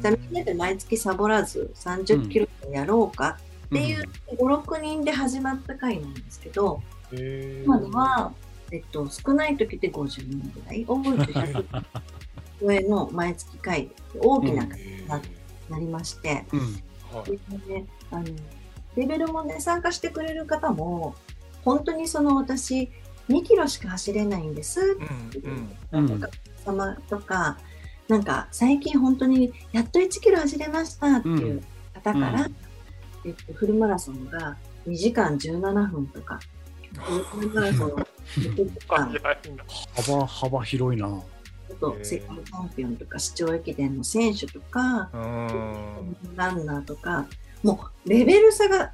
[0.00, 6.80] じゃあみんなで毎月サボらず30キロやろうかっていう5、6人で始まった回なんですけど、
[7.12, 8.32] 今では、
[8.70, 11.82] えっと、少ない時で50人ぐらい、多い時100人
[12.60, 15.22] 超えの毎月会で大きな会にな
[15.70, 16.60] なりまして、うん。
[16.60, 17.38] はい
[18.10, 18.24] あの
[18.96, 21.14] レベルもね、参加してくれる方も、
[21.64, 22.90] 本当にその私、
[23.28, 26.20] 2キロしか走れないんですっていううんうん
[26.64, 27.58] 様とか、
[28.08, 31.62] なんか最近本当にやっと1キロ走れましたっていう
[31.94, 32.56] 方から、うん
[33.24, 34.56] えっと、フルマラソンが
[34.86, 36.40] 2時間17分とか、
[37.30, 38.07] フルマラソン6時間、早いな。
[39.94, 41.08] 幅、幅広いな。
[41.08, 47.26] ちょっと世界チャンピオンとか市長駅伝の選手とか、うんランナーとか、
[47.62, 48.92] もうレベル差が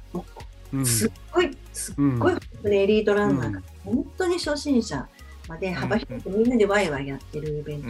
[0.83, 5.07] すっごい、すっごいエリートランナーが、本当に初心者
[5.47, 7.89] まで幅広くみんなでワイワイやってるイベント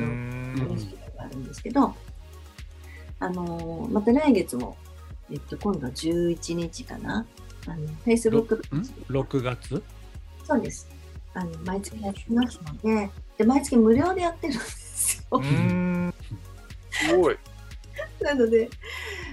[1.17, 1.95] があるんですけど、
[3.19, 4.77] あのーまた来月も、
[5.31, 7.25] えっと、今度は11日かな、
[7.65, 9.81] あの Facebook ん ?6 月？
[10.43, 10.94] そうです。
[11.35, 15.37] あの毎月やってますのでで、毎月無料でやってるんですよ。
[15.37, 16.13] うん。
[16.89, 17.37] すごい。
[18.21, 18.69] なので、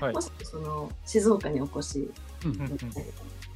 [0.01, 0.15] はい。
[0.15, 2.11] もしその静岡にお越し
[2.45, 2.79] うんうんうん。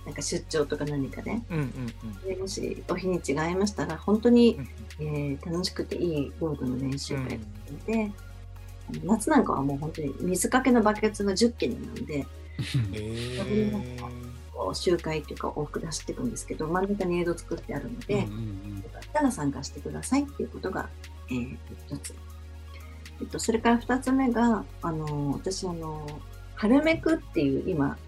[0.07, 4.57] なんか出張とか何かね、うんうんでもしお日にちが合いましたら、本当に
[5.01, 7.41] う、んえー楽しくていいロードの練習うん会
[7.87, 8.13] で、
[8.89, 14.26] あの夏なんかはもう本当に水かけのバケツが10件なので、へー
[14.57, 20.89] こう周回っていうか往復で走っていくんですけど、真ん中に映像作ってあるので、うんうんよかったら参加してくださいっていうことが、
[21.31, 22.15] えー、一つ。
[23.21, 26.07] えっと、それから二つ目が、あの、私、あの、
[26.55, 27.99] 春めくっていう今、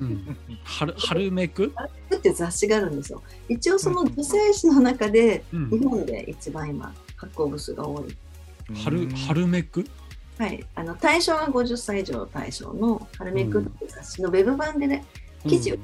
[0.00, 3.22] うんうん 春春めく春めくっていう雑誌があるんですよ。
[3.48, 8.16] 一応その女性誌の中で、うん日本で一番今、発行部数が多い。
[8.84, 9.84] 春春めく
[10.38, 10.64] はい。
[10.74, 15.04] あの、対象は50歳以上対象の春めくっていう雑誌のウェブ版でね、
[15.44, 15.76] 記事を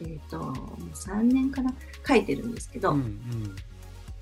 [0.00, 0.54] えっ、と、もう
[0.92, 1.72] 3年から
[2.06, 3.56] 書いてるんですけど、うんうん。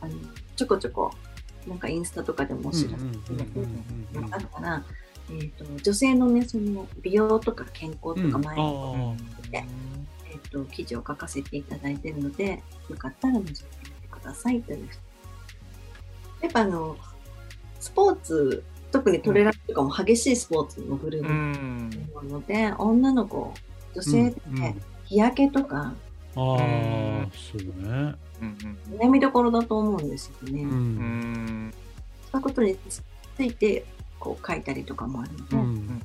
[0.00, 0.14] あの
[0.56, 1.12] ちょこちょこ、
[1.66, 3.84] なんかインスタとかでもお知らせうんうんうん
[4.14, 4.84] うんがあるから、
[5.30, 9.14] えー、と女性のね、その美容とか健康とか前に、あ
[9.54, 14.88] えー、と記事を書かせていただいているので、よかったら覗いてみてくださいという。
[16.42, 16.96] やっぱあの、
[17.80, 21.90] スポーツ、特にトレランとかも激しいスポーツのグルーうプん。
[22.14, 23.54] なので、女の子、
[23.94, 25.94] 女性って、うんうん日焼けとか、ああ
[26.34, 28.14] そうね。
[28.40, 30.62] うん悩みどころだと思うんですよね。
[30.62, 31.68] ううん。
[31.68, 31.74] ん
[32.32, 33.02] そういうことにつ
[33.42, 33.84] いて
[34.18, 36.02] こう書いたりとかもあるので、だうん。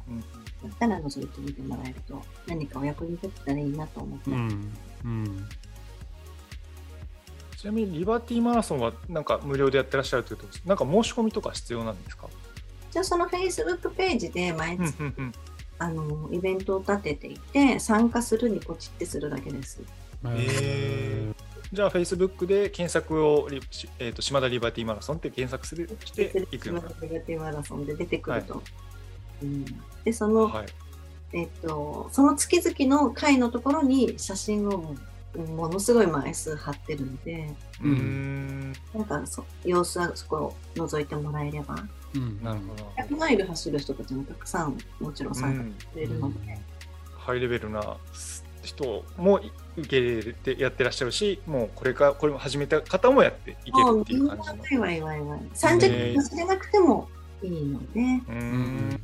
[0.68, 4.74] ったら覗いてみてもらえると何かお役に立てたらいいなと思って、うん。
[5.06, 5.48] うん。
[7.56, 12.28] ちなみにリバティマラソンはなんか無料でやってらっしゃるというとなんか申し込みとか必要なんですか？
[12.92, 15.32] じゃあその Facebook ページで毎うん月、うんうん
[15.80, 19.82] あのイベントを立てていて参加するにポチってするだけです。
[20.25, 21.34] へ
[21.71, 23.47] じゃあ Facebook で検索を
[23.99, 28.61] えー、と島田リバティマラソンって検索するしていくのかネガティブマラソンで出てくると。
[29.41, 29.65] うん、
[30.03, 30.65] でその、はい
[31.32, 34.95] えっとその月々の回のところに写真を
[35.36, 38.73] ものすごい枚数貼ってるので、うーん。
[38.93, 41.75] なんかそ様子はそこを覗いてもらえれば、
[42.15, 42.43] うん。
[42.43, 42.91] なるほど。
[42.97, 46.59] 100マイル走る人たちもたくさんもちろん参加してくれるので、
[47.17, 47.97] ハイレベルな
[48.63, 49.39] 人も
[49.77, 54.82] 受け入れてやってらっしゃるしもうこれからこれも始めた方もやっていけもうるっていう感じの。
[54.82, 55.39] ワイワイワイワイ。
[55.53, 57.07] 30分走れなくても
[57.41, 58.99] いいので、うん。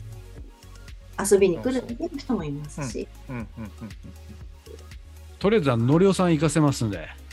[1.32, 1.84] 遊びに来る
[2.18, 3.36] 人もいますし、うん。
[3.36, 3.46] うん。
[3.58, 3.72] うん
[5.40, 6.98] とりあえずはのりおさん行かせますんで。
[6.98, 7.26] うん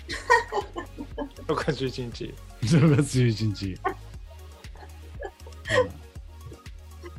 [1.46, 2.34] 6月11日。
[2.62, 3.74] 10月11日、うん。
[3.74, 3.80] よ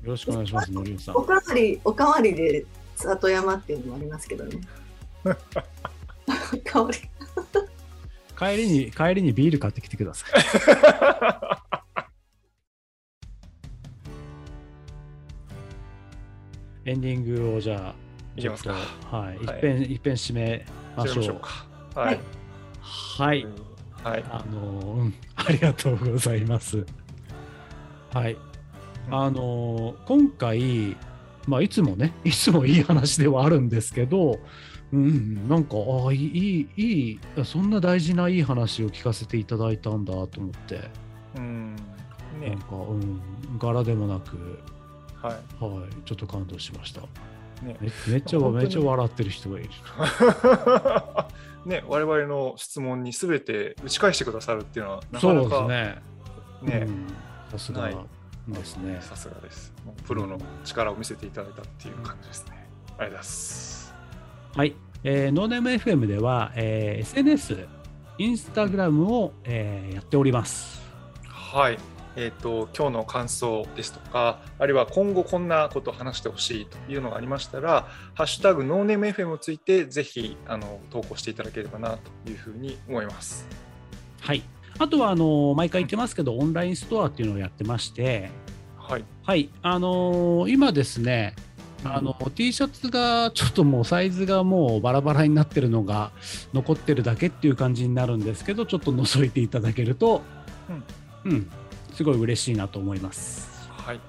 [0.05, 1.15] ろしくお願いします のりおさん。
[1.15, 2.65] おかわり、おかわりで
[2.95, 4.61] 里山っていうのもありますけどね。
[5.25, 5.33] お
[6.69, 6.97] かわり。
[8.37, 10.31] 帰りに帰りにビール買ってきてください。
[16.85, 18.02] エンディングをじゃあ
[18.39, 18.77] ちょっとは
[19.11, 19.37] い、はい。
[19.41, 20.65] 一遍一遍締め
[20.95, 21.99] ましょう。
[21.99, 22.19] はい。
[22.81, 23.47] はい。
[24.03, 24.23] はい。
[24.29, 26.85] あのーうん、 ありがとうございます。
[28.13, 28.37] はい。
[29.09, 30.97] あのー今回、
[31.47, 34.39] まあ、いつもね、 いつもいい話ではあるんですけど、
[34.91, 40.81] うん、なんか、ああ、いい、いい、そんな大事ないい話を聞かせていただいたんだと思って、
[41.35, 41.75] うん。
[42.39, 42.49] ね。
[42.49, 43.21] なんか、うん、
[43.57, 44.59] 柄でもなく、
[45.21, 45.33] はい。
[45.33, 47.01] はい、ちょっと感動しました。
[47.63, 49.69] ねめめっちゃ、めっちゃ笑ってる人がいる。
[51.65, 56.01] ね、我々の質問にすべて打ち返してくださるっていうのはなかなかね。
[56.61, 57.07] ねうん
[57.51, 57.87] さすが
[58.47, 58.97] ですね。
[59.01, 59.71] さすがです。
[60.05, 62.51] プロの力を見せていただいたっていう感じですね。
[62.53, 63.95] ありがとうございます。
[64.55, 67.67] はい、えー、ノーネーム FM では、えー SNS、
[68.17, 70.81] インスタグラムを、えーやっております。
[71.27, 71.77] はい。
[72.15, 83.47] えっ、と、今日の感想ですとか、あるいは今後こんなことを話してほしいというのがありましたら、ハッシュタグノーネーム FM をついて、ぜひあの投稿していただければなというふうに思います。
[84.21, 84.43] はい、
[84.79, 88.29] あとはあのー毎回言ってますけど、オンラインストアっていうのをやってまして、
[88.77, 89.05] はい。
[89.23, 91.35] はい、あのー今ですね、
[91.85, 96.11] あの T シャツがちょっともうサイズがもうバラバラになってるのが
[96.53, 100.21] 残ってるだけっていう感じになるんですけど、ちょっと覗いていただけると、
[101.25, 101.49] うん、
[101.93, 103.69] すごい嬉しいなと思います。
[103.69, 103.99] はい。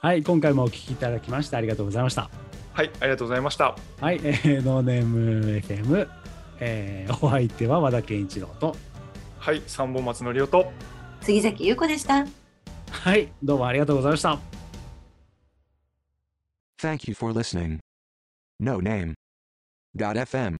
[0.00, 2.30] はい、今回もお聞きいただきましてありがとうございました。
[2.72, 2.90] はい。
[3.00, 3.76] ありがとうございました。
[4.00, 6.08] はい、えー、ノーネーム FM、
[6.60, 8.76] えーお相手は和田健一郎と、
[9.38, 9.62] はい。
[9.66, 10.70] 三本松のりおと。
[11.20, 12.26] 杉崎優子でした。
[12.90, 14.38] はい、どうもありがとうございました。
[16.78, 17.78] Thank you for listening.
[18.58, 19.14] No name.
[19.96, 20.50] Dot FM